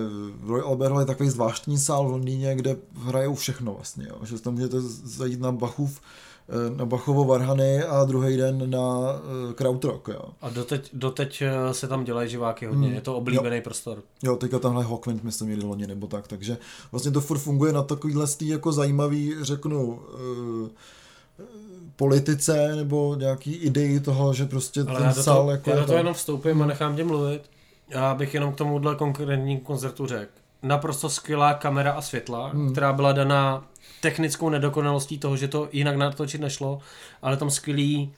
[0.48, 4.26] Royal Albert Hall je takový zvláštní sál v Londýně, kde hrajou všechno vlastně, jo.
[4.26, 6.02] že tam můžete zajít na Bachův
[6.50, 10.22] eh, na Bachovo Varhany a druhý den na uh, Krautrock, jo.
[10.42, 12.96] A doteď, doteď eh, se tam dělají živáky hodně, hmm.
[12.96, 13.62] je to oblíbený jo.
[13.64, 14.04] prostor.
[14.24, 16.58] Jo, teďka tamhle Hawkwind, myslím, jeli loni nebo tak, takže
[16.92, 20.68] vlastně to furt funguje na takovýhle stý jako zajímavý, řeknu, uh,
[21.96, 25.70] politice nebo nějaký idei toho, že prostě Ale ten sál to, jako...
[25.70, 27.42] Já to jenom vstoupím a nechám tě mluvit.
[27.90, 30.32] Já bych jenom k tomuhle konkrétním koncertu řekl.
[30.64, 32.72] Naprosto skvělá kamera a světla, hmm.
[32.72, 33.68] která byla daná
[34.02, 36.80] technickou nedokonalostí toho, že to jinak natočit nešlo,
[37.22, 38.14] ale tam skvělý,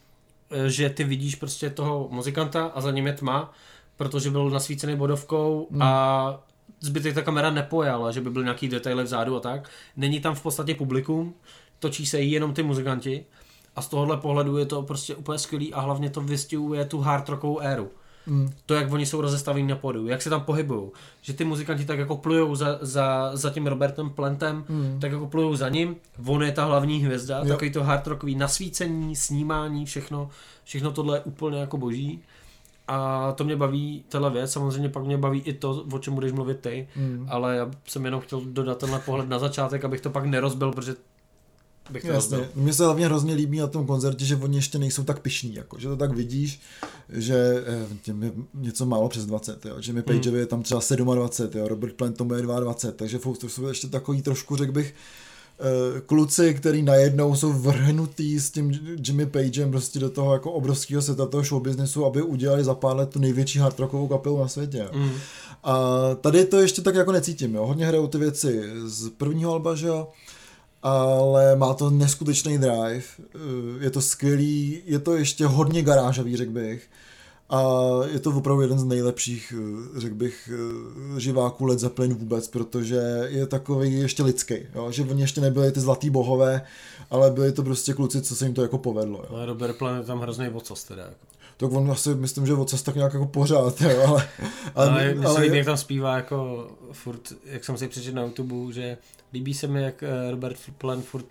[0.52, 3.54] eh, že ty vidíš prostě toho muzikanta a za ním je tma,
[3.98, 5.82] protože byl nasvícený bodovkou hmm.
[5.82, 6.44] a
[6.80, 9.70] zbytek ta kamera nepojala, že by byl nějaký detaily vzadu a tak.
[9.98, 11.34] Není tam v podstatě publikum,
[11.80, 13.26] točí se jenom ty muzikanti
[13.76, 17.30] a z tohohle pohledu je to prostě úplně skvělý a hlavně to vystihuje tu hard
[17.30, 17.92] rockovou éru.
[18.30, 18.52] Mm.
[18.66, 20.90] To, jak oni jsou rozestavení na podu, jak se tam pohybují.
[21.22, 24.98] Že ty muzikanti tak jako plujou za, za, za tím Robertem Plentem, mm.
[25.02, 25.96] tak jako plujou za ním.
[26.26, 27.46] On je ta hlavní hvězda, jo.
[27.46, 30.30] takový to hard rockový nasvícení, snímání, všechno,
[30.64, 32.22] všechno tohle je úplně jako boží.
[32.88, 36.32] A to mě baví, tahle věc, samozřejmě pak mě baví i to, o čem budeš
[36.32, 37.28] mluvit ty, mm.
[37.30, 40.96] ale já jsem jenom chtěl dodat tenhle pohled na začátek, abych to pak nerozbil, protože
[41.92, 42.50] bych to Jasně.
[42.56, 45.80] Mně se hlavně hrozně líbí na tom koncertě, že oni ještě nejsou tak pišní, jako,
[45.80, 46.60] že to tak vidíš,
[47.10, 50.40] že eh, těm je něco málo přes 20, jo, že mi Page hmm.
[50.40, 50.82] je tam třeba
[51.16, 54.94] 27, jo, Robert Plant tomu je 22, takže to jsou ještě takový trošku, řekl bych,
[55.60, 61.02] eh, kluci, který najednou jsou vrhnutý s tím Jimmy Pagem prostě do toho jako obrovského
[61.02, 64.48] seta toho show businessu, aby udělali za pár let tu největší hard rockovou kapelu na
[64.48, 64.88] světě.
[64.94, 65.12] Mm.
[65.64, 65.90] A
[66.22, 67.66] tady to ještě tak jako necítím, jo.
[67.66, 70.08] Hodně hrajou ty věci z prvního alba, že jo
[70.84, 73.40] ale má to neskutečný drive, eh,
[73.80, 76.90] je to skvělý, je to ještě hodně garážový, řekl bych.
[77.50, 77.62] A
[78.12, 83.28] je to opravdu jeden z nejlepších, eh, řekl bych, eh, živáků Led Zeppelin vůbec, protože
[83.30, 84.92] je takový ještě lidský, jo?
[84.92, 86.62] že oni ještě nebyli ty zlatý bohové,
[87.10, 89.18] ale byli to prostě kluci, co se jim to jako povedlo.
[89.18, 89.36] Jo?
[89.36, 91.04] Ale Robert Plant je tam hrozný vocas teda.
[91.04, 91.39] Jako.
[91.60, 94.28] Tak on asi, myslím, že vocas tak nějak jako pořád, jo, ale...
[94.76, 98.74] ale, ale, ale, ale jak tam zpívá jako furt, jak jsem si přečetl na YouTube,
[98.74, 98.98] že
[99.34, 101.26] Líbí se mi, jak eh, Robert Plant furt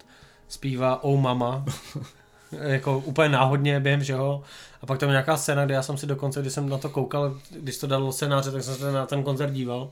[0.48, 1.64] zpívá Oh Mama,
[2.52, 4.42] jako úplně náhodně během všeho.
[4.82, 6.88] A pak tam je nějaká scéna, kde já jsem si dokonce, když jsem na to
[6.88, 9.90] koukal, když to dalo scénáře, tak jsem se na ten koncert díval.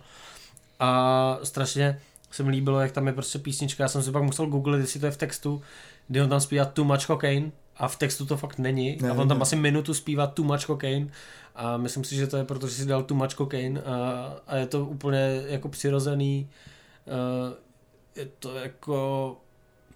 [0.80, 3.84] A strašně se mi líbilo, jak tam je prostě písnička.
[3.84, 5.62] Já jsem si pak musel googlit, jestli to je v textu,
[6.08, 8.98] kdy on tam zpívá Too Much Cocaine a v textu to fakt není.
[9.02, 9.42] Ne, a on tam ne.
[9.42, 11.08] asi minutu zpívá Too Much Cocaine
[11.54, 14.56] a myslím si, že to je proto, že si dal Too Much Cocaine a, a
[14.56, 16.48] je to úplně jako přirozený.
[17.06, 17.54] Uh,
[18.16, 19.36] je to jako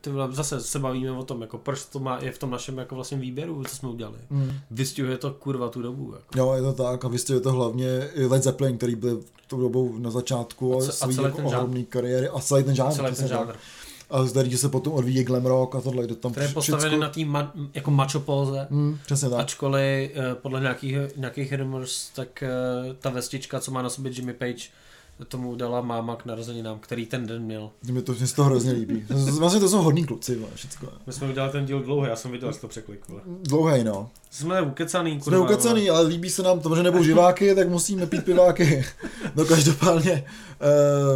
[0.01, 2.79] ty vole, zase se bavíme o tom, jako proč to má, je v tom našem
[2.79, 4.19] jako vlastně výběru, co jsme udělali.
[4.31, 4.53] Mm.
[4.71, 6.13] Vystihuje to kurva tu dobu.
[6.13, 6.39] Jako.
[6.39, 10.11] Jo, je to tak a vystihuje to hlavně Led Zeppelin, který byl tou dobou na
[10.11, 12.93] začátku a, ce, a jako ohromný kariéry a celý ten žánr.
[12.93, 13.55] Celý ten žánr.
[14.11, 17.09] A který se potom odvíjí glam rock a tohle, jde tam Který je postavený na
[17.09, 18.67] té ma, jako macho póze.
[18.71, 19.41] Mm, přesně tak.
[19.41, 22.49] Ačkoliv eh, podle nějakých, nějakých rumors, tak eh,
[23.01, 24.69] ta vestička, co má na sobě Jimmy Page,
[25.29, 27.71] tomu dala máma k narozeninám, který ten den měl.
[27.91, 29.05] Mě to, mě to hrozně líbí.
[29.39, 30.89] Vlastně to jsou hodní kluci, všechno.
[31.07, 33.01] My jsme udělali ten díl dlouhý, já jsem viděl, jak to překlik.
[33.43, 34.11] Dlouhý, no.
[34.31, 35.39] Jsme ukecaný, kurva.
[35.39, 38.85] Jsme ukecaný, ale líbí se nám to, že nebudou živáky, tak musíme pít piváky.
[39.37, 40.25] No každopádně,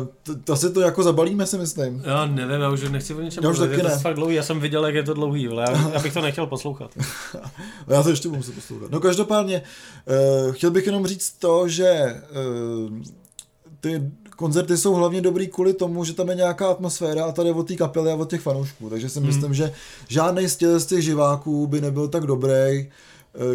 [0.00, 2.02] uh, to, to, asi to jako zabalíme, si myslím.
[2.04, 4.42] Já nevím, já už nechci o něčem já už taky je to fakt dlouhý, já
[4.42, 6.90] jsem viděl, jak je to dlouhý, ale já, já bych to nechtěl poslouchat.
[7.88, 8.90] já to ještě budu se poslouchat.
[8.90, 9.62] No každopádně,
[10.46, 12.20] uh, chtěl bych jenom říct to, že
[12.90, 12.98] uh,
[13.84, 17.54] ty koncerty jsou hlavně dobrý kvůli tomu, že tam je nějaká atmosféra a tady je
[17.54, 18.90] od té kapely a od těch fanoušků.
[18.90, 19.72] Takže si myslím, že
[20.08, 22.88] žádný z těch, z těch živáků by nebyl tak dobrý, eh,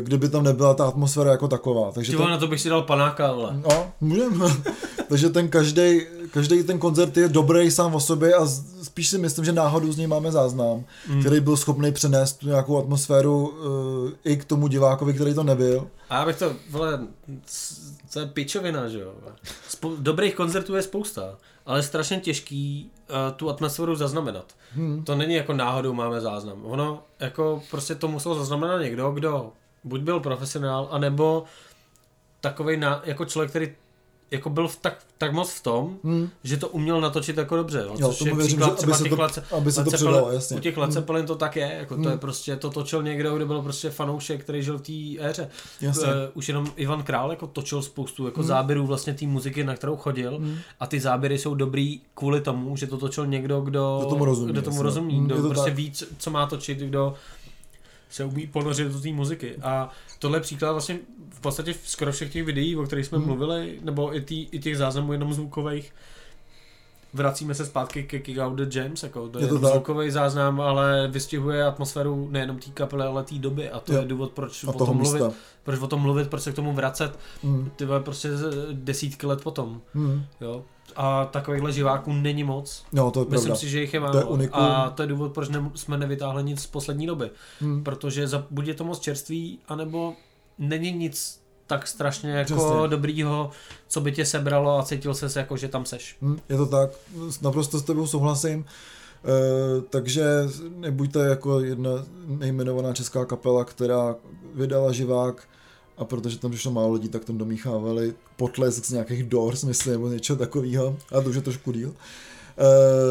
[0.01, 1.91] kdyby tam nebyla ta atmosféra jako taková.
[1.91, 3.61] Takže Ty to, vole, na to bych si dal panáka, ale.
[3.69, 4.45] no, můžeme.
[5.09, 6.01] Takže ten každý,
[6.31, 8.47] každý ten koncert je dobrý sám o sobě a
[8.83, 11.19] spíš si myslím, že náhodou z něj máme záznam, mm.
[11.19, 15.87] který byl schopný přenést tu nějakou atmosféru uh, i k tomu divákovi, který to nebyl.
[16.09, 16.99] A já bych to, vole,
[18.13, 19.13] to je pičovina, že jo.
[19.69, 24.55] Spou- dobrých koncertů je spousta, ale strašně těžký uh, tu atmosféru zaznamenat.
[24.71, 25.03] Hmm.
[25.03, 26.65] To není jako náhodou máme záznam.
[26.65, 29.51] Ono, jako prostě to musel zaznamenat někdo, kdo
[29.83, 31.43] buď byl profesionál, anebo
[32.41, 33.75] takovej na, jako člověk, který
[34.31, 36.29] jako byl v tak, tak moc v tom, hmm.
[36.43, 37.79] že to uměl natočit jako dobře.
[37.87, 39.83] Jo, Jo, což je věřím, příklad že aby třeba se těch to- Led- aby se
[39.83, 40.57] to předalo, jasně.
[40.57, 43.45] U těch Led Zeppelin to tak je, jako to je prostě, to točil někdo, kdo
[43.45, 44.81] byl prostě fanoušek, který žil v
[45.17, 45.49] té éře.
[45.81, 46.05] Jasně.
[46.07, 49.95] Uh, už jenom Ivan Král jako točil spoustu jako záběrů vlastně té muziky, na kterou
[49.97, 50.41] chodil
[50.79, 54.51] a ty záběry jsou dobrý kvůli tomu, že to točil někdo, kdo, Kdo tomu rozumí,
[54.51, 54.83] kdo tomu jasně.
[54.83, 55.75] rozumí, Mm, kdo to prostě tak.
[55.77, 57.13] ví, co- co má točit, kdo
[58.09, 59.55] se umí ponořit do té muziky.
[59.61, 60.99] A tohle je příklad vlastně
[61.39, 63.27] v podstatě skoro všech těch videí, o kterých jsme Hmm.
[63.27, 65.93] mluvili, nebo i, tý, i těch záznamů jenom zvukových,
[67.13, 70.11] vracíme se zpátky ke Kick Out the Jams, jako to je, Je to je zvukový
[70.11, 73.99] záznam, ale vystihuje atmosféru nejenom té kapely, ale té doby a to Jo.
[74.01, 75.21] je důvod, proč A o tom mluvit,
[75.63, 77.71] proč o tom mluvit, proč se k tomu vracet, Hmm.
[77.75, 78.29] ty prostě
[78.71, 80.23] desítky let potom, Hmm.
[80.41, 80.63] jo.
[80.95, 82.85] A takovýchhle živáků není moc.
[82.93, 83.55] No, to je Myslím pravda.
[83.59, 84.11] si, že jich je málo.
[84.11, 84.61] To je unikum.
[84.63, 87.29] a to je důvod, proč ne, jsme nevytáhli nic z poslední doby.
[87.61, 87.83] Hmm.
[87.83, 90.13] Protože za, buď je to moc čerstvý, anebo
[90.59, 92.87] není nic tak strašně jako Přesně.
[92.87, 93.51] dobrýho,
[93.87, 96.17] co by tě sebralo a cítil ses jako, že tam seš.
[96.21, 96.89] Hm, je to tak,
[97.41, 98.65] naprosto s tebou souhlasím.
[98.65, 100.25] E, takže
[100.75, 101.91] nebuďte jako jedna
[102.27, 104.15] nejmenovaná česká kapela, která
[104.53, 105.47] vydala živák
[105.97, 110.07] a protože tam přišlo málo lidí, tak tam domíchávali potlesk z nějakých Doors, myslím, nebo
[110.07, 110.97] něčeho takového.
[111.17, 111.93] A to už je trošku díl.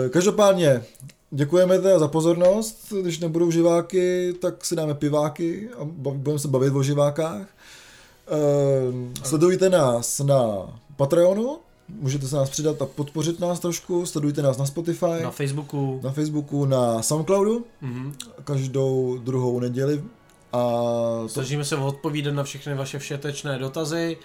[0.07, 0.85] E, každopádně,
[1.31, 2.93] děkujeme teda za pozornost.
[3.03, 7.47] Když nebudou živáky, tak si dáme piváky a budeme se bavit o živákách.
[8.29, 10.43] E, sledujte nás na
[10.97, 11.59] Patreonu,
[12.01, 16.01] můžete se nás přidat a podpořit nás trošku, sledujte nás na Spotify, Na Facebooku.
[16.03, 18.15] na Facebooku, na Soundcloudu, Mhm.
[18.45, 20.03] každou druhou neděli.
[20.53, 20.59] A
[21.23, 24.17] to, Snažíme se odpovídat na všechny vaše všetečné dotazy.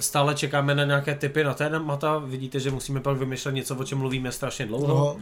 [0.00, 2.18] Stále čekáme na nějaké tipy na témata.
[2.18, 4.86] Vidíte, že musíme pak vymýšlet něco, o čem mluvíme strašně dlouho.
[4.88, 5.16] no,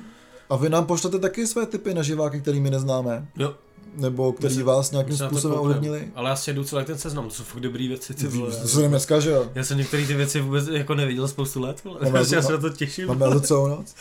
[0.51, 3.55] a vy nám pošlete taky své typy na živáky, který my neznáme, Jo,
[3.97, 6.09] nebo který se- vás nějakým způsobem ovlivnili.
[6.15, 8.15] Ale já si jedu celý ten seznam, to jsou fakt dobrý věci.
[8.15, 8.57] Ty vole.
[8.57, 9.51] To se dneska, že jo?
[9.55, 11.85] Já jsem některé ty věci vůbec jako neviděl spoustu let.
[11.85, 11.99] vole.
[12.03, 13.07] Máme Já se na to těším.
[13.09, 13.95] Máme to celou noc.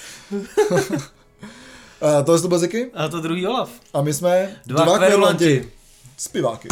[2.01, 3.69] a to je to Baziky A to druhý Olaf.
[3.93, 5.71] a my jsme Dva kverulanti.
[6.17, 6.67] Zpěváky.